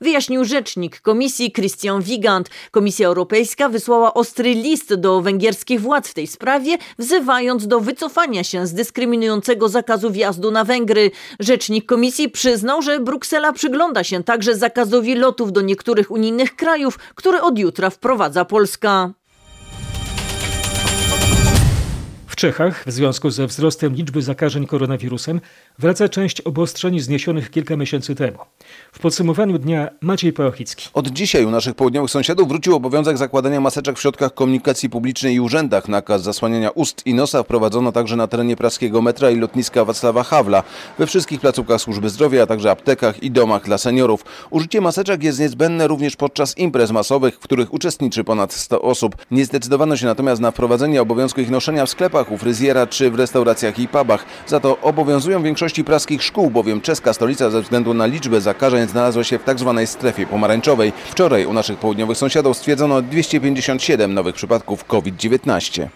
Wyjaśnił 0.00 0.44
rzecznik 0.44 1.00
komisji 1.00 1.52
Christian 1.52 2.02
Wigand. 2.02 2.50
Komisja 2.70 3.06
Europejska 3.06 3.68
wysłała 3.68 4.14
ostry 4.14 4.54
list 4.54 4.94
do 4.94 5.20
węgierskich 5.20 5.80
władz 5.80 6.08
w 6.08 6.14
tej 6.14 6.26
sprawie, 6.26 6.78
wzywając 6.98 7.66
do 7.66 7.80
wycofania 7.80 8.44
się 8.44 8.66
z 8.66 8.74
dyskryminującego 8.74 9.68
zakazu 9.68 10.10
wjazdu 10.10 10.50
na 10.50 10.64
Węgry. 10.64 11.10
Rzecznik 11.40 11.86
komisji 11.86 12.28
przyznał, 12.28 12.82
że 12.82 13.00
Bruksela 13.00 13.52
przygląda 13.52 14.04
się 14.04 14.24
także 14.24 14.56
zakazowi 14.56 15.14
lotów 15.14 15.52
do 15.52 15.60
niektórych 15.60 16.10
unijnych 16.10 16.56
krajów, 16.56 16.98
który 17.14 17.40
od 17.40 17.58
jutra 17.58 17.90
wprowadza 17.90 18.44
Polska. 18.44 19.10
W 22.26 22.36
Czechach 22.36 22.84
w 22.86 22.92
związku 22.92 23.30
ze 23.30 23.46
wzrostem 23.46 23.94
liczby 23.94 24.22
zakażeń 24.22 24.66
koronawirusem 24.66 25.40
wraca 25.78 26.08
część 26.08 26.40
obostrzeń 26.40 27.00
zniesionych 27.00 27.50
kilka 27.50 27.76
miesięcy 27.76 28.14
temu. 28.14 28.38
W 28.98 29.00
podsumowaniu 29.00 29.58
dnia 29.58 29.90
Maciej 30.00 30.32
Pałachicki. 30.32 30.88
Od 30.94 31.08
dzisiaj 31.08 31.44
u 31.44 31.50
naszych 31.50 31.74
południowych 31.74 32.10
sąsiadów 32.10 32.48
wrócił 32.48 32.74
obowiązek 32.76 33.18
zakładania 33.18 33.60
maseczek 33.60 33.98
w 33.98 34.00
środkach 34.00 34.34
komunikacji 34.34 34.90
publicznej 34.90 35.34
i 35.34 35.40
urzędach. 35.40 35.88
Nakaz 35.88 36.22
zasłaniania 36.22 36.70
ust 36.70 37.06
i 37.06 37.14
nosa 37.14 37.42
wprowadzono 37.42 37.92
także 37.92 38.16
na 38.16 38.26
terenie 38.26 38.56
praskiego 38.56 39.02
metra 39.02 39.30
i 39.30 39.36
lotniska 39.36 39.84
Wacława 39.84 40.22
Hawla, 40.22 40.62
we 40.98 41.06
wszystkich 41.06 41.40
placówkach 41.40 41.80
służby 41.80 42.10
zdrowia, 42.10 42.42
a 42.42 42.46
także 42.46 42.70
aptekach 42.70 43.22
i 43.22 43.30
domach 43.30 43.64
dla 43.64 43.78
seniorów. 43.78 44.24
Użycie 44.50 44.80
maseczek 44.80 45.22
jest 45.22 45.40
niezbędne 45.40 45.86
również 45.86 46.16
podczas 46.16 46.58
imprez 46.58 46.90
masowych, 46.90 47.34
w 47.34 47.38
których 47.38 47.74
uczestniczy 47.74 48.24
ponad 48.24 48.52
100 48.52 48.82
osób. 48.82 49.16
Nie 49.30 49.44
zdecydowano 49.44 49.96
się 49.96 50.06
natomiast 50.06 50.40
na 50.40 50.50
wprowadzenie 50.50 51.02
obowiązku 51.02 51.40
ich 51.40 51.50
noszenia 51.50 51.86
w 51.86 51.90
sklepach, 51.90 52.32
u 52.32 52.38
fryzjera 52.38 52.86
czy 52.86 53.10
w 53.10 53.14
restauracjach 53.14 53.78
i 53.78 53.88
pubach. 53.88 54.24
Za 54.46 54.60
to 54.60 54.80
obowiązują 54.80 55.42
większości 55.42 55.84
praskich 55.84 56.22
szkół, 56.22 56.50
bowiem 56.50 56.80
czeska 56.80 57.12
stolica 57.12 57.50
ze 57.50 57.62
względu 57.62 57.94
na 57.94 58.06
liczbę 58.06 58.40
zakażeń 58.40 58.87
znalazła 58.90 59.24
się 59.24 59.38
w 59.38 59.44
tzw. 59.44 59.74
Tak 59.76 59.88
strefie 59.88 60.26
pomarańczowej. 60.26 60.92
Wczoraj 61.10 61.46
u 61.46 61.52
naszych 61.52 61.78
południowych 61.78 62.18
sąsiadów 62.18 62.56
stwierdzono 62.56 63.02
257 63.02 64.14
nowych 64.14 64.34
przypadków 64.34 64.84
COVID-19. 64.84 65.88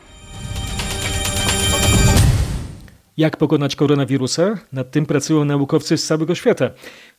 Jak 3.16 3.36
pokonać 3.36 3.76
koronawirusa? 3.76 4.54
Nad 4.72 4.90
tym 4.90 5.06
pracują 5.06 5.44
naukowcy 5.44 5.98
z 5.98 6.06
całego 6.06 6.34
świata. 6.34 6.70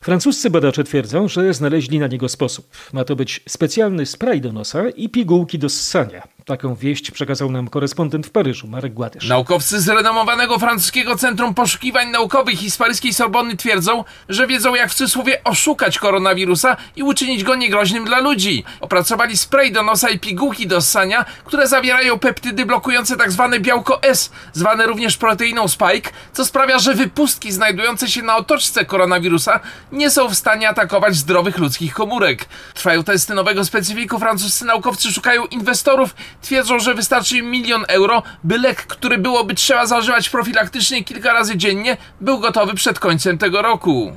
Francuscy 0.02 0.50
badacze 0.50 0.84
twierdzą, 0.84 1.28
że 1.28 1.54
znaleźli 1.54 2.00
na 2.00 2.08
niego 2.08 2.30
sposób. 2.30 2.68
Ma 2.94 3.04
to 3.04 3.16
być 3.16 3.44
specjalny 3.50 4.06
spray 4.06 4.42
do 4.42 4.52
nosa 4.52 4.90
i 4.90 5.10
pigułki 5.10 5.60
do 5.60 5.70
ssania. 5.70 6.24
Taką 6.46 6.76
wieść 6.76 7.12
przekazał 7.12 7.52
nam 7.52 7.68
korespondent 7.68 8.28
w 8.28 8.30
Paryżu, 8.30 8.68
Marek 8.68 8.94
Gładysz. 8.94 9.28
Naukowcy 9.28 9.82
z 9.82 9.90
renomowanego 9.90 10.60
francuskiego 10.60 11.18
Centrum 11.18 11.54
Poszukiwań 11.54 12.10
Naukowych 12.10 12.64
i 12.64 12.72
z 12.72 12.78
paryskiej 12.78 13.14
Sorbonny 13.14 13.58
twierdzą, 13.58 14.04
że 14.30 14.48
wiedzą 14.48 14.76
jak 14.76 14.92
w 14.92 14.94
cudzysłowie 14.94 15.44
oszukać 15.44 16.00
koronawirusa 16.00 16.78
i 16.96 17.04
uczynić 17.04 17.44
go 17.44 17.56
niegroźnym 17.56 18.06
dla 18.06 18.20
ludzi. 18.20 18.64
Opracowali 18.80 19.38
spray 19.38 19.72
do 19.72 19.84
nosa 19.84 20.10
i 20.10 20.20
pigułki 20.20 20.68
do 20.68 20.82
ssania, 20.82 21.26
które 21.46 21.68
zawierają 21.68 22.20
peptydy 22.20 22.66
blokujące 22.66 23.18
tzw. 23.18 23.50
Tak 23.52 23.62
białko 23.62 24.04
S, 24.04 24.32
zwane 24.54 24.86
również 24.86 25.18
proteiną 25.18 25.68
spike, 25.68 26.12
co 26.34 26.46
sprawia, 26.46 26.80
że 26.80 26.94
wypustki 26.94 27.52
znajdujące 27.52 28.08
się 28.08 28.22
na 28.22 28.36
otoczce 28.36 28.86
koronawirusa 28.86 29.60
nie 29.92 30.10
są 30.12 30.30
w 30.30 30.36
stanie 30.36 30.70
atakować 30.70 31.16
zdrowych 31.16 31.58
ludzkich 31.58 31.94
komórek. 31.94 32.46
Trwają 32.74 33.04
testy 33.04 33.34
nowego 33.34 33.66
specyfiku, 33.66 34.20
francuscy 34.20 34.66
naukowcy 34.66 35.14
szukają 35.14 35.46
inwestorów, 35.46 36.16
twierdzą, 36.44 36.80
że 36.80 36.94
wystarczy 36.94 37.38
im 37.38 37.52
milion 37.52 37.86
euro, 37.88 38.24
by 38.44 38.58
lek, 38.58 38.88
który 38.88 39.18
byłoby 39.18 39.56
trzeba 39.56 39.86
zażywać 39.86 40.30
profilaktycznie 40.30 41.04
kilka 41.04 41.34
razy 41.34 41.58
dziennie, 41.58 41.98
był 42.22 42.40
gotowy 42.40 42.74
przed 42.74 43.00
końcem 43.00 43.38
tego 43.38 43.62
roku. 43.62 44.14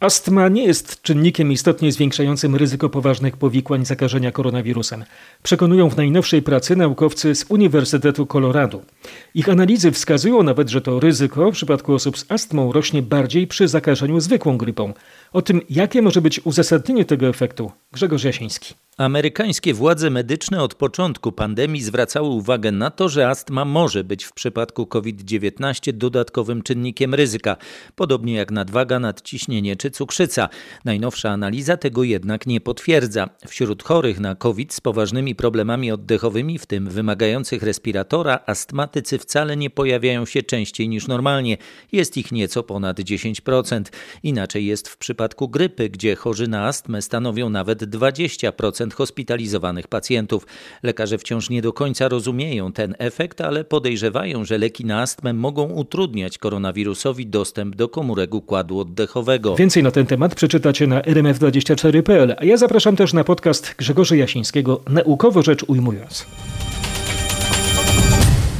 Astma 0.00 0.48
nie 0.48 0.64
jest 0.64 1.02
czynnikiem 1.02 1.52
istotnie 1.52 1.92
zwiększającym 1.92 2.56
ryzyko 2.56 2.88
poważnych 2.88 3.36
powikłań 3.36 3.84
zakażenia 3.84 4.32
koronawirusem. 4.32 5.04
Przekonują 5.42 5.90
w 5.90 5.96
najnowszej 5.96 6.42
pracy 6.42 6.76
naukowcy 6.76 7.34
z 7.34 7.44
Uniwersytetu 7.48 8.26
Colorado. 8.26 8.82
Ich 9.34 9.48
analizy 9.48 9.92
wskazują 9.92 10.42
nawet, 10.42 10.68
że 10.68 10.80
to 10.80 11.00
ryzyko 11.00 11.50
w 11.50 11.54
przypadku 11.54 11.94
osób 11.94 12.18
z 12.18 12.30
astmą 12.30 12.72
rośnie 12.72 13.02
bardziej 13.02 13.46
przy 13.46 13.68
zakażeniu 13.68 14.20
zwykłą 14.20 14.58
grypą. 14.58 14.92
O 15.32 15.42
tym, 15.42 15.60
jakie 15.70 16.02
może 16.02 16.20
być 16.20 16.40
uzasadnienie 16.44 17.04
tego 17.04 17.26
efektu, 17.28 17.72
Grzegorz 17.92 18.24
Jasiński. 18.24 18.74
Amerykańskie 18.98 19.74
władze 19.74 20.10
medyczne 20.10 20.62
od 20.62 20.74
początku 20.74 21.32
pandemii 21.32 21.82
zwracały 21.82 22.28
uwagę 22.28 22.72
na 22.72 22.90
to, 22.90 23.08
że 23.08 23.28
astma 23.28 23.64
może 23.64 24.04
być 24.04 24.24
w 24.24 24.32
przypadku 24.32 24.86
COVID-19 24.86 25.92
dodatkowym 25.92 26.62
czynnikiem 26.62 27.14
ryzyka, 27.14 27.56
podobnie 27.96 28.34
jak 28.34 28.50
nadwaga, 28.50 28.98
nadciśnienie 28.98 29.76
czy 29.76 29.90
cukrzyca. 29.90 30.48
Najnowsza 30.84 31.30
analiza 31.30 31.76
tego 31.76 32.04
jednak 32.04 32.46
nie 32.46 32.60
potwierdza. 32.60 33.28
Wśród 33.46 33.82
chorych 33.82 34.20
na 34.20 34.34
COVID 34.34 34.74
z 34.74 34.80
poważnymi 34.80 35.34
problemami 35.34 35.92
oddechowymi, 35.92 36.58
w 36.58 36.66
tym 36.66 36.88
wymagających 36.88 37.62
respiratora, 37.62 38.40
astmatycy 38.46 39.18
wcale 39.18 39.56
nie 39.56 39.70
pojawiają 39.70 40.26
się 40.26 40.42
częściej 40.42 40.88
niż 40.88 41.06
normalnie. 41.06 41.56
Jest 41.92 42.16
ich 42.16 42.32
nieco 42.32 42.62
ponad 42.62 43.00
10%. 43.00 43.82
Inaczej 44.22 44.66
jest 44.66 44.88
w 44.88 44.96
przypadku 44.96 45.48
grypy, 45.48 45.88
gdzie 45.88 46.16
chorzy 46.16 46.48
na 46.48 46.66
astmę 46.66 47.02
stanowią 47.02 47.50
nawet 47.50 47.82
20% 47.82 48.87
hospitalizowanych 48.94 49.88
pacjentów. 49.88 50.46
Lekarze 50.82 51.18
wciąż 51.18 51.50
nie 51.50 51.62
do 51.62 51.72
końca 51.72 52.08
rozumieją 52.08 52.72
ten 52.72 52.94
efekt, 52.98 53.40
ale 53.40 53.64
podejrzewają, 53.64 54.44
że 54.44 54.58
leki 54.58 54.84
na 54.84 55.00
astmę 55.00 55.32
mogą 55.32 55.64
utrudniać 55.64 56.38
koronawirusowi 56.38 57.26
dostęp 57.26 57.76
do 57.76 57.88
komórek 57.88 58.34
układu 58.34 58.80
oddechowego. 58.80 59.56
Więcej 59.56 59.82
na 59.82 59.90
ten 59.90 60.06
temat 60.06 60.34
przeczytacie 60.34 60.86
na 60.86 61.00
rmf24.pl, 61.00 62.36
a 62.38 62.44
ja 62.44 62.56
zapraszam 62.56 62.96
też 62.96 63.12
na 63.12 63.24
podcast 63.24 63.74
Grzegorza 63.78 64.16
Jasińskiego 64.16 64.80
Naukowo 64.88 65.42
rzecz 65.42 65.64
ujmując. 65.66 66.26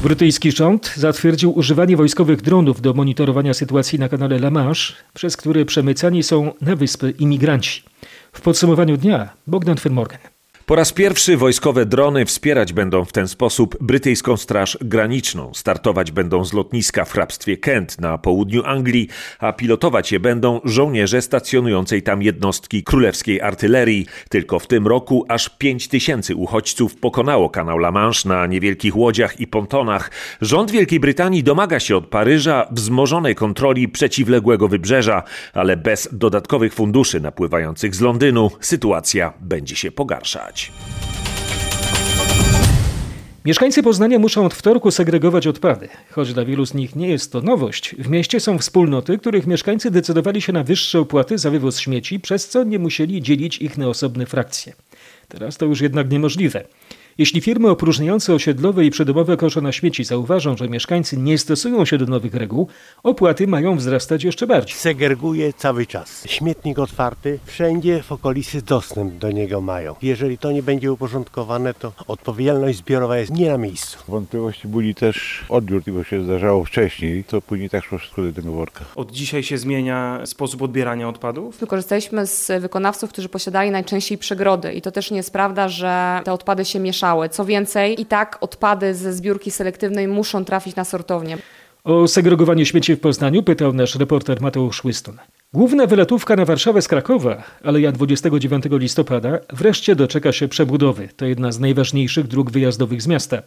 Brytyjski 0.02 0.52
rząd 0.52 0.92
zatwierdził 0.96 1.58
używanie 1.58 1.96
wojskowych 1.96 2.42
dronów 2.42 2.80
do 2.80 2.94
monitorowania 2.94 3.54
sytuacji 3.54 3.98
na 3.98 4.08
kanale 4.08 4.36
La 4.36 4.50
Manche, 4.50 4.92
przez 5.14 5.36
który 5.36 5.64
przemycani 5.64 6.22
są 6.22 6.52
na 6.60 6.76
wyspy 6.76 7.14
imigranci. 7.18 7.82
W 8.32 8.40
podsumowaniu 8.40 8.96
dnia 8.96 9.28
Bogdan 9.46 9.76
Firmorgan. 9.76 10.18
Po 10.68 10.76
raz 10.76 10.92
pierwszy 10.92 11.36
wojskowe 11.36 11.86
drony 11.86 12.24
wspierać 12.24 12.72
będą 12.72 13.04
w 13.04 13.12
ten 13.12 13.28
sposób 13.28 13.76
brytyjską 13.80 14.36
Straż 14.36 14.78
Graniczną. 14.80 15.50
Startować 15.54 16.12
będą 16.12 16.44
z 16.44 16.52
lotniska 16.52 17.04
w 17.04 17.12
hrabstwie 17.12 17.56
Kent 17.56 18.00
na 18.00 18.18
południu 18.18 18.62
Anglii, 18.64 19.08
a 19.38 19.52
pilotować 19.52 20.12
je 20.12 20.20
będą 20.20 20.60
żołnierze 20.64 21.22
stacjonującej 21.22 22.02
tam 22.02 22.22
jednostki 22.22 22.82
królewskiej 22.82 23.40
artylerii. 23.40 24.06
Tylko 24.28 24.58
w 24.58 24.66
tym 24.66 24.86
roku 24.86 25.24
aż 25.28 25.48
5 25.48 25.88
tysięcy 25.88 26.36
uchodźców 26.36 26.96
pokonało 26.96 27.50
kanał 27.50 27.78
La 27.78 27.92
Manche 27.92 28.28
na 28.28 28.46
niewielkich 28.46 28.96
łodziach 28.96 29.40
i 29.40 29.46
pontonach. 29.46 30.10
Rząd 30.40 30.70
Wielkiej 30.70 31.00
Brytanii 31.00 31.42
domaga 31.42 31.80
się 31.80 31.96
od 31.96 32.06
Paryża 32.06 32.66
wzmożonej 32.70 33.34
kontroli 33.34 33.88
przeciwległego 33.88 34.68
wybrzeża, 34.68 35.22
ale 35.54 35.76
bez 35.76 36.08
dodatkowych 36.12 36.74
funduszy 36.74 37.20
napływających 37.20 37.94
z 37.94 38.00
Londynu 38.00 38.50
sytuacja 38.60 39.32
będzie 39.40 39.76
się 39.76 39.90
pogarszać. 39.90 40.57
Mieszkańcy 43.44 43.82
Poznania 43.82 44.18
muszą 44.18 44.46
od 44.46 44.54
wtorku 44.54 44.90
segregować 44.90 45.46
odpady. 45.46 45.88
Choć 46.10 46.34
dla 46.34 46.44
wielu 46.44 46.66
z 46.66 46.74
nich 46.74 46.96
nie 46.96 47.08
jest 47.08 47.32
to 47.32 47.40
nowość, 47.40 47.94
w 47.98 48.08
mieście 48.08 48.40
są 48.40 48.58
wspólnoty, 48.58 49.18
których 49.18 49.46
mieszkańcy 49.46 49.90
decydowali 49.90 50.42
się 50.42 50.52
na 50.52 50.64
wyższe 50.64 51.00
opłaty 51.00 51.38
za 51.38 51.50
wywóz 51.50 51.78
śmieci, 51.78 52.20
przez 52.20 52.48
co 52.48 52.64
nie 52.64 52.78
musieli 52.78 53.22
dzielić 53.22 53.58
ich 53.58 53.78
na 53.78 53.88
osobne 53.88 54.26
frakcje. 54.26 54.72
Teraz 55.28 55.56
to 55.56 55.66
już 55.66 55.80
jednak 55.80 56.10
niemożliwe. 56.10 56.64
Jeśli 57.18 57.40
firmy 57.40 57.70
opróżniające 57.70 58.34
osiedlowe 58.34 58.84
i 58.84 58.90
przydomowe 58.90 59.36
kosze 59.36 59.60
na 59.60 59.72
śmieci 59.72 60.04
zauważą, 60.04 60.56
że 60.56 60.68
mieszkańcy 60.68 61.16
nie 61.16 61.38
stosują 61.38 61.84
się 61.84 61.98
do 61.98 62.06
nowych 62.06 62.34
reguł, 62.34 62.68
opłaty 63.02 63.46
mają 63.46 63.76
wzrastać 63.76 64.24
jeszcze 64.24 64.46
bardziej. 64.46 64.76
Segreguje 64.76 65.52
cały 65.52 65.86
czas. 65.86 66.24
Śmietnik 66.26 66.78
otwarty, 66.78 67.38
wszędzie 67.44 68.02
w 68.02 68.12
okolicy 68.12 68.62
dostęp 68.62 69.14
do 69.14 69.30
niego 69.30 69.60
mają. 69.60 69.94
Jeżeli 70.02 70.38
to 70.38 70.52
nie 70.52 70.62
będzie 70.62 70.92
uporządkowane, 70.92 71.74
to 71.74 71.92
odpowiedzialność 72.06 72.78
zbiorowa 72.78 73.18
jest 73.18 73.32
nie 73.32 73.50
na 73.50 73.58
miejscu. 73.58 73.98
Wątpliwości 74.08 74.68
budzi 74.68 74.94
też 74.94 75.44
odbiór, 75.48 75.82
bo 75.86 76.04
się 76.04 76.24
zdarzało 76.24 76.64
wcześniej, 76.64 77.24
to 77.24 77.40
później 77.40 77.70
też 77.70 77.84
szło 77.84 77.98
wszystko 77.98 78.22
do 78.22 78.32
tego 78.32 78.52
worka. 78.52 78.84
Od 78.96 79.12
dzisiaj 79.12 79.42
się 79.42 79.58
zmienia 79.58 80.20
sposób 80.26 80.62
odbierania 80.62 81.08
odpadów? 81.08 81.58
Wykorzystaliśmy 81.58 82.26
z 82.26 82.62
wykonawców, 82.62 83.10
którzy 83.10 83.28
posiadali 83.28 83.70
najczęściej 83.70 84.18
przegrody 84.18 84.72
i 84.72 84.82
to 84.82 84.90
też 84.90 85.10
nie 85.10 85.16
jest 85.16 85.32
prawda, 85.32 85.68
że 85.68 86.20
te 86.24 86.32
odpady 86.32 86.64
się 86.64 86.80
mieszały. 87.08 87.28
Co 87.28 87.44
więcej, 87.44 88.00
i 88.00 88.06
tak 88.06 88.38
odpady 88.40 88.94
ze 88.94 89.12
zbiórki 89.12 89.50
selektywnej 89.50 90.08
muszą 90.08 90.44
trafić 90.44 90.76
na 90.76 90.84
sortownię. 90.84 91.38
O 91.84 92.08
segregowanie 92.08 92.66
śmieci 92.66 92.94
w 92.94 93.00
Poznaniu 93.00 93.42
pytał 93.42 93.72
nasz 93.72 93.94
reporter 93.94 94.40
Mateusz 94.40 94.84
Łystun. 94.84 95.18
Główna 95.54 95.86
wylatówka 95.86 96.36
na 96.36 96.44
Warszawę 96.44 96.82
z 96.82 96.88
Krakowa, 96.88 97.42
ale 97.64 97.80
ja 97.80 97.92
29 97.92 98.64
listopada, 98.70 99.38
wreszcie 99.52 99.96
doczeka 99.96 100.32
się 100.32 100.48
przebudowy. 100.48 101.08
To 101.16 101.24
jedna 101.26 101.52
z 101.52 101.60
najważniejszych 101.60 102.26
dróg 102.26 102.50
wyjazdowych 102.50 103.02
z 103.02 103.06
miasta. 103.06 103.42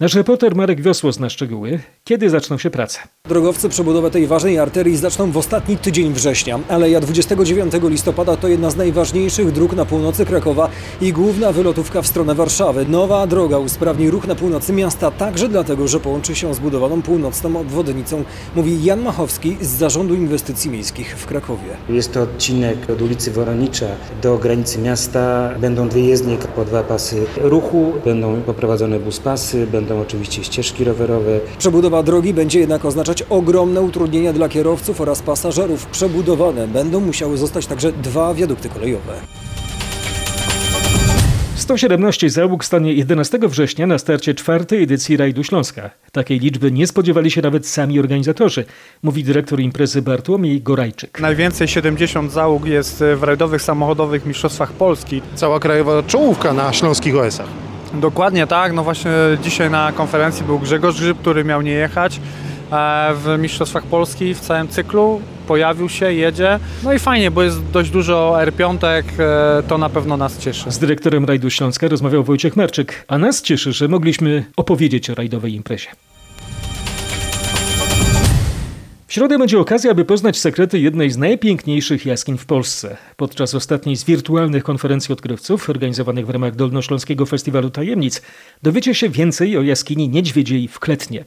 Nasz 0.00 0.14
reporter 0.14 0.56
Marek 0.56 0.80
Wiosło 0.80 1.12
zna 1.12 1.30
szczegóły. 1.30 1.80
Kiedy 2.04 2.30
zaczną 2.30 2.58
się 2.58 2.70
prace? 2.70 2.98
Drogowcy 3.28 3.68
przebudowę 3.68 4.10
tej 4.10 4.26
ważnej 4.26 4.58
arterii 4.58 4.96
zaczną 4.96 5.30
w 5.30 5.36
ostatni 5.36 5.76
tydzień 5.76 6.12
września. 6.12 6.60
Aleja 6.68 7.00
29 7.00 7.72
listopada 7.82 8.36
to 8.36 8.48
jedna 8.48 8.70
z 8.70 8.76
najważniejszych 8.76 9.52
dróg 9.52 9.72
na 9.72 9.84
północy 9.84 10.26
Krakowa 10.26 10.70
i 11.00 11.12
główna 11.12 11.52
wylotówka 11.52 12.02
w 12.02 12.06
stronę 12.06 12.34
Warszawy. 12.34 12.86
Nowa 12.88 13.26
droga 13.26 13.58
usprawni 13.58 14.10
ruch 14.10 14.26
na 14.26 14.34
północy 14.34 14.72
miasta 14.72 15.10
także 15.10 15.48
dlatego, 15.48 15.88
że 15.88 16.00
połączy 16.00 16.34
się 16.34 16.54
z 16.54 16.58
budowaną 16.58 17.02
północną 17.02 17.60
obwodnicą, 17.60 18.24
mówi 18.56 18.84
Jan 18.84 19.02
Machowski 19.02 19.56
z 19.60 19.68
Zarządu 19.68 20.14
Inwestycji 20.14 20.70
Miejskich 20.70 21.16
w 21.18 21.26
Krakowie. 21.26 21.37
Jest 21.88 22.12
to 22.12 22.22
odcinek 22.22 22.90
od 22.90 23.02
ulicy 23.02 23.30
Woronicza 23.30 23.86
do 24.22 24.38
granicy 24.38 24.78
miasta. 24.78 25.50
Będą 25.60 25.88
dwie 25.88 26.04
jezdnie 26.04 26.36
po 26.56 26.64
dwa 26.64 26.82
pasy 26.82 27.26
ruchu, 27.40 27.92
będą 28.04 28.42
poprowadzone 28.42 29.00
buspasy, 29.00 29.66
będą 29.66 30.00
oczywiście 30.00 30.44
ścieżki 30.44 30.84
rowerowe. 30.84 31.40
Przebudowa 31.58 32.02
drogi 32.02 32.34
będzie 32.34 32.60
jednak 32.60 32.84
oznaczać 32.84 33.22
ogromne 33.22 33.82
utrudnienia 33.82 34.32
dla 34.32 34.48
kierowców 34.48 35.00
oraz 35.00 35.22
pasażerów. 35.22 35.86
Przebudowane 35.86 36.68
będą 36.68 37.00
musiały 37.00 37.36
zostać 37.38 37.66
także 37.66 37.92
dwa 37.92 38.34
wiadukty 38.34 38.68
kolejowe. 38.68 39.12
117 41.58 42.30
załóg 42.30 42.64
stanie 42.64 42.92
11 42.92 43.38
września 43.42 43.86
na 43.86 43.98
starcie 43.98 44.34
czwartej 44.34 44.82
edycji 44.82 45.16
Rajdu 45.16 45.44
Śląska. 45.44 45.90
Takiej 46.12 46.38
liczby 46.38 46.72
nie 46.72 46.86
spodziewali 46.86 47.30
się 47.30 47.42
nawet 47.42 47.66
sami 47.66 47.98
organizatorzy, 47.98 48.64
mówi 49.02 49.24
dyrektor 49.24 49.60
imprezy 49.60 50.02
Bartłomiej 50.02 50.62
Gorajczyk. 50.62 51.20
Najwięcej 51.20 51.68
70 51.68 52.32
załóg 52.32 52.64
jest 52.64 53.04
w 53.16 53.22
rajdowych 53.22 53.62
samochodowych 53.62 54.26
mistrzostwach 54.26 54.72
Polski. 54.72 55.22
Cała 55.34 55.60
krajowa 55.60 56.02
czołówka 56.02 56.52
na 56.52 56.72
śląskich 56.72 57.16
OS-ach. 57.16 57.48
Dokładnie 57.94 58.46
tak, 58.46 58.72
no 58.72 58.84
właśnie 58.84 59.12
dzisiaj 59.42 59.70
na 59.70 59.92
konferencji 59.92 60.44
był 60.44 60.58
Grzegorz 60.58 60.96
Grzyb, 60.96 61.18
który 61.18 61.44
miał 61.44 61.62
nie 61.62 61.72
jechać 61.72 62.20
w 63.14 63.36
Mistrzostwach 63.38 63.84
Polski 63.84 64.34
w 64.34 64.40
całym 64.40 64.68
cyklu. 64.68 65.20
Pojawił 65.48 65.88
się, 65.88 66.12
jedzie. 66.12 66.58
No 66.84 66.92
i 66.92 66.98
fajnie, 66.98 67.30
bo 67.30 67.42
jest 67.42 67.70
dość 67.70 67.90
dużo 67.90 68.36
R5, 68.40 69.02
to 69.68 69.78
na 69.78 69.88
pewno 69.88 70.16
nas 70.16 70.38
cieszy. 70.38 70.70
Z 70.70 70.78
dyrektorem 70.78 71.24
Rajdu 71.24 71.50
Śląska 71.50 71.88
rozmawiał 71.88 72.24
Wojciech 72.24 72.56
Marczyk, 72.56 73.04
a 73.08 73.18
nas 73.18 73.42
cieszy, 73.42 73.72
że 73.72 73.88
mogliśmy 73.88 74.44
opowiedzieć 74.56 75.10
o 75.10 75.14
rajdowej 75.14 75.54
imprezie. 75.54 75.88
W 79.06 79.12
środę 79.12 79.38
będzie 79.38 79.58
okazja, 79.58 79.90
aby 79.90 80.04
poznać 80.04 80.38
sekrety 80.38 80.78
jednej 80.78 81.10
z 81.10 81.16
najpiękniejszych 81.16 82.06
jaskiń 82.06 82.38
w 82.38 82.46
Polsce. 82.46 82.96
Podczas 83.16 83.54
ostatniej 83.54 83.96
z 83.96 84.04
wirtualnych 84.04 84.62
konferencji 84.62 85.12
odkrywców 85.12 85.70
organizowanych 85.70 86.26
w 86.26 86.30
ramach 86.30 86.56
Dolnośląskiego 86.56 87.26
Festiwalu 87.26 87.70
Tajemnic 87.70 88.22
dowiecie 88.62 88.94
się 88.94 89.08
więcej 89.08 89.56
o 89.56 89.62
jaskini 89.62 90.08
Niedźwiedziej 90.08 90.68
w 90.68 90.78
Kletnie. 90.78 91.24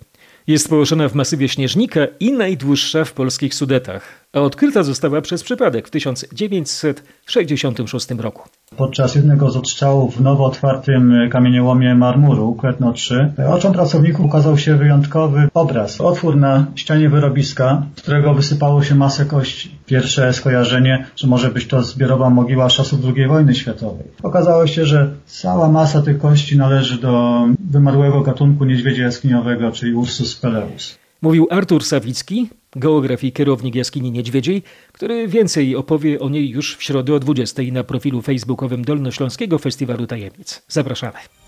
Jest 0.47 0.69
położona 0.69 1.09
w 1.09 1.15
masywie 1.15 1.49
Śnieżnika 1.49 2.07
i 2.19 2.31
najdłuższa 2.31 3.05
w 3.05 3.13
polskich 3.13 3.53
Sudetach, 3.53 4.20
odkryta 4.33 4.83
została 4.83 5.21
przez 5.21 5.43
przypadek 5.43 5.87
w 5.87 5.91
1966 5.91 8.11
roku. 8.11 8.49
Podczas 8.77 9.15
jednego 9.15 9.51
z 9.51 9.57
odstrzałów 9.57 10.17
w 10.17 10.21
nowo 10.21 10.45
otwartym 10.45 11.29
kamieniołomie 11.31 11.95
marmuru 11.95 12.55
Kretno 12.55 12.93
3 12.93 13.33
oczom 13.49 13.73
pracowników 13.73 14.25
ukazał 14.25 14.57
się 14.57 14.75
wyjątkowy 14.75 15.47
obraz. 15.53 16.01
Otwór 16.01 16.37
na 16.37 16.65
ścianie 16.75 17.09
wyrobiska, 17.09 17.85
z 17.95 18.01
którego 18.01 18.33
wysypało 18.33 18.83
się 18.83 18.95
masę 18.95 19.25
kości. 19.25 19.71
Pierwsze 19.85 20.33
skojarzenie, 20.33 21.05
że 21.15 21.27
może 21.27 21.51
być 21.51 21.67
to 21.67 21.83
zbiorowa 21.83 22.29
mogiła 22.29 22.69
z 22.69 22.73
czasów 22.73 22.99
II 23.15 23.27
wojny 23.27 23.55
światowej. 23.55 24.05
Okazało 24.23 24.67
się, 24.67 24.85
że 24.85 25.11
cała 25.25 25.71
masa 25.71 26.01
tych 26.01 26.19
kości 26.19 26.57
należy 26.57 26.97
do 26.97 27.45
wymarłego 27.59 28.21
gatunku 28.21 28.65
niedźwiedzia 28.65 29.03
jaskiniowego, 29.03 29.71
czyli 29.71 29.93
Ursus 29.93 30.35
peleus. 30.35 30.97
Mówił 31.21 31.47
Artur 31.49 31.83
Sawicki, 31.83 32.49
geograf 32.75 33.23
i 33.23 33.31
kierownik 33.31 33.75
jaskini 33.75 34.11
Niedźwiedziej, 34.11 34.63
który 34.91 35.27
więcej 35.27 35.75
opowie 35.75 36.19
o 36.19 36.29
niej 36.29 36.49
już 36.49 36.75
w 36.75 36.83
środę 36.83 37.13
o 37.13 37.19
20 37.19 37.61
na 37.71 37.83
profilu 37.83 38.21
facebookowym 38.21 38.85
Dolnośląskiego 38.85 39.57
Festiwalu 39.57 40.07
Tajemnic. 40.07 40.61
Zapraszamy. 40.67 41.40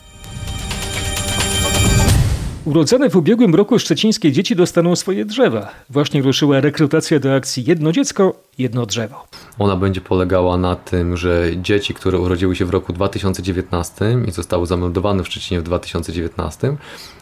Urodzone 2.65 3.09
w 3.09 3.15
ubiegłym 3.15 3.55
roku 3.55 3.79
szczecińskie 3.79 4.31
dzieci 4.31 4.55
dostaną 4.55 4.95
swoje 4.95 5.25
drzewa. 5.25 5.71
Właśnie 5.89 6.21
ruszyła 6.21 6.61
rekrutacja 6.61 7.19
do 7.19 7.35
akcji 7.35 7.63
Jedno 7.65 7.91
dziecko, 7.91 8.35
jedno 8.57 8.85
drzewo. 8.85 9.27
Ona 9.59 9.75
będzie 9.75 10.01
polegała 10.01 10.57
na 10.57 10.75
tym, 10.75 11.17
że 11.17 11.51
dzieci, 11.57 11.93
które 11.93 12.19
urodziły 12.19 12.55
się 12.55 12.65
w 12.65 12.69
roku 12.69 12.93
2019 12.93 14.17
i 14.27 14.31
zostały 14.31 14.67
zameldowane 14.67 15.23
w 15.23 15.27
Szczecinie 15.27 15.61
w 15.61 15.63
2019, 15.63 16.75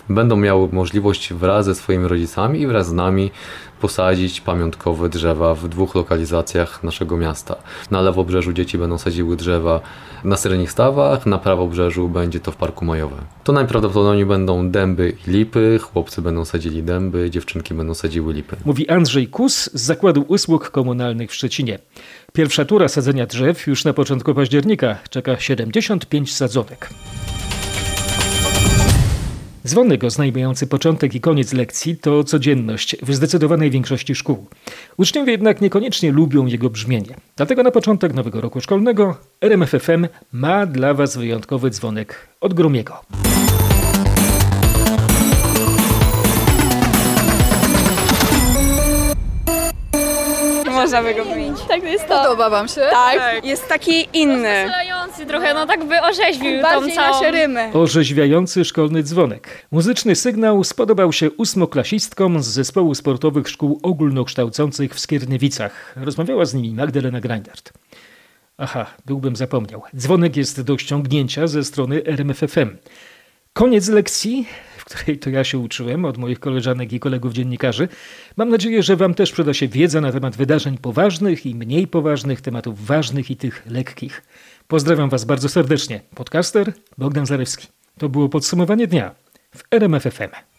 będą 0.09 0.35
miały 0.35 0.69
możliwość 0.71 1.33
wraz 1.33 1.65
ze 1.65 1.75
swoimi 1.75 2.07
rodzicami 2.07 2.61
i 2.61 2.67
wraz 2.67 2.87
z 2.87 2.93
nami 2.93 3.31
posadzić 3.81 4.41
pamiątkowe 4.41 5.09
drzewa 5.09 5.55
w 5.55 5.67
dwóch 5.67 5.95
lokalizacjach 5.95 6.83
naszego 6.83 7.17
miasta. 7.17 7.55
Na 7.91 8.01
lewobrzeżu 8.01 8.53
dzieci 8.53 8.77
będą 8.77 8.97
sadziły 8.97 9.35
drzewa 9.35 9.81
na 10.23 10.37
Syrenich 10.37 10.71
Stawach, 10.71 11.25
na 11.25 11.37
prawobrzeżu 11.37 12.09
będzie 12.09 12.39
to 12.39 12.51
w 12.51 12.55
Parku 12.55 12.85
Majowym. 12.85 13.19
To 13.43 13.53
najprawdopodobniej 13.53 14.25
będą 14.25 14.69
dęby 14.69 15.13
i 15.27 15.31
lipy, 15.31 15.79
chłopcy 15.81 16.21
będą 16.21 16.45
sadzili 16.45 16.83
dęby, 16.83 17.29
dziewczynki 17.29 17.73
będą 17.73 17.93
sadziły 17.93 18.33
lipy. 18.33 18.55
Mówi 18.65 18.89
Andrzej 18.89 19.27
Kus 19.27 19.69
z 19.73 19.81
Zakładu 19.81 20.25
Usług 20.27 20.71
Komunalnych 20.71 21.31
w 21.31 21.33
Szczecinie. 21.33 21.79
Pierwsza 22.33 22.65
tura 22.65 22.87
sadzenia 22.87 23.25
drzew 23.25 23.67
już 23.67 23.85
na 23.85 23.93
początku 23.93 24.33
października 24.33 24.97
czeka 25.09 25.39
75 25.39 26.35
sadzonek. 26.35 26.89
Dzwonek 29.67 30.03
oznajmiający 30.03 30.67
początek 30.67 31.15
i 31.15 31.21
koniec 31.21 31.53
lekcji 31.53 31.97
to 31.97 32.23
codzienność 32.23 32.95
w 33.01 33.13
zdecydowanej 33.13 33.71
większości 33.71 34.15
szkół. 34.15 34.47
Uczniowie 34.97 35.31
jednak 35.31 35.61
niekoniecznie 35.61 36.11
lubią 36.11 36.45
jego 36.45 36.69
brzmienie. 36.69 37.15
Dlatego 37.35 37.63
na 37.63 37.71
początek 37.71 38.13
nowego 38.13 38.41
roku 38.41 38.61
szkolnego 38.61 39.17
RMFFM 39.41 40.07
ma 40.31 40.65
dla 40.65 40.93
Was 40.93 41.17
wyjątkowy 41.17 41.69
dzwonek 41.69 42.27
od 42.41 42.53
Grumiego. 42.53 43.01
Można 50.91 51.09
by 51.09 51.15
go 51.15 51.25
wymienić. 51.25 51.59
Tak, 51.67 51.81
to 51.81 51.87
jest 51.87 52.07
to. 52.07 52.23
Podoba 52.23 52.49
wam 52.49 52.67
się? 52.67 52.81
Tak. 52.91 53.45
Jest 53.45 53.67
taki 53.67 54.07
inny. 54.13 54.63
Strzelający 54.63 55.25
trochę, 55.25 55.53
no 55.53 55.65
tak 55.65 55.85
by 55.85 56.01
orzeźwił 56.01 56.61
Bardziej 56.61 56.89
tą 56.89 56.95
całą... 56.95 57.13
nasze 57.13 57.31
rymy. 57.31 57.71
Orzeźwiający 57.73 58.65
szkolny 58.65 59.03
dzwonek. 59.03 59.65
Muzyczny 59.71 60.15
sygnał 60.15 60.63
spodobał 60.63 61.13
się 61.13 61.31
ósmoklasistkom 61.31 62.43
z 62.43 62.47
zespołu 62.47 62.95
sportowych 62.95 63.49
szkół 63.49 63.79
ogólnokształcących 63.83 64.95
w 64.95 64.99
Skierniewicach. 64.99 65.93
Rozmawiała 65.95 66.45
z 66.45 66.53
nimi 66.53 66.73
Magdalena 66.73 67.21
Greindert. 67.21 67.73
Aha, 68.57 68.85
byłbym 69.05 69.35
zapomniał. 69.35 69.81
Dzwonek 69.95 70.37
jest 70.37 70.61
do 70.61 70.77
ściągnięcia 70.77 71.47
ze 71.47 71.63
strony 71.63 72.01
RMFFM. 72.05 72.77
Koniec 73.53 73.89
lekcji, 73.89 74.47
której 74.95 75.19
to 75.19 75.29
ja 75.29 75.43
się 75.43 75.57
uczyłem 75.57 76.05
od 76.05 76.17
moich 76.17 76.39
koleżanek 76.39 76.93
i 76.93 76.99
kolegów 76.99 77.33
dziennikarzy. 77.33 77.87
Mam 78.37 78.49
nadzieję, 78.49 78.83
że 78.83 78.95
Wam 78.95 79.13
też 79.13 79.31
przyda 79.31 79.53
się 79.53 79.67
wiedza 79.67 80.01
na 80.01 80.11
temat 80.11 80.35
wydarzeń 80.35 80.77
poważnych 80.77 81.45
i 81.45 81.55
mniej 81.55 81.87
poważnych, 81.87 82.41
tematów 82.41 82.85
ważnych 82.85 83.31
i 83.31 83.35
tych 83.35 83.65
lekkich. 83.65 84.21
Pozdrawiam 84.67 85.09
Was 85.09 85.25
bardzo 85.25 85.49
serdecznie. 85.49 86.01
Podcaster 86.15 86.73
Bogdan 86.97 87.25
Zarewski. 87.25 87.67
To 87.97 88.09
było 88.09 88.29
podsumowanie 88.29 88.87
dnia 88.87 89.15
w 89.55 89.63
RMFFM. 89.71 90.50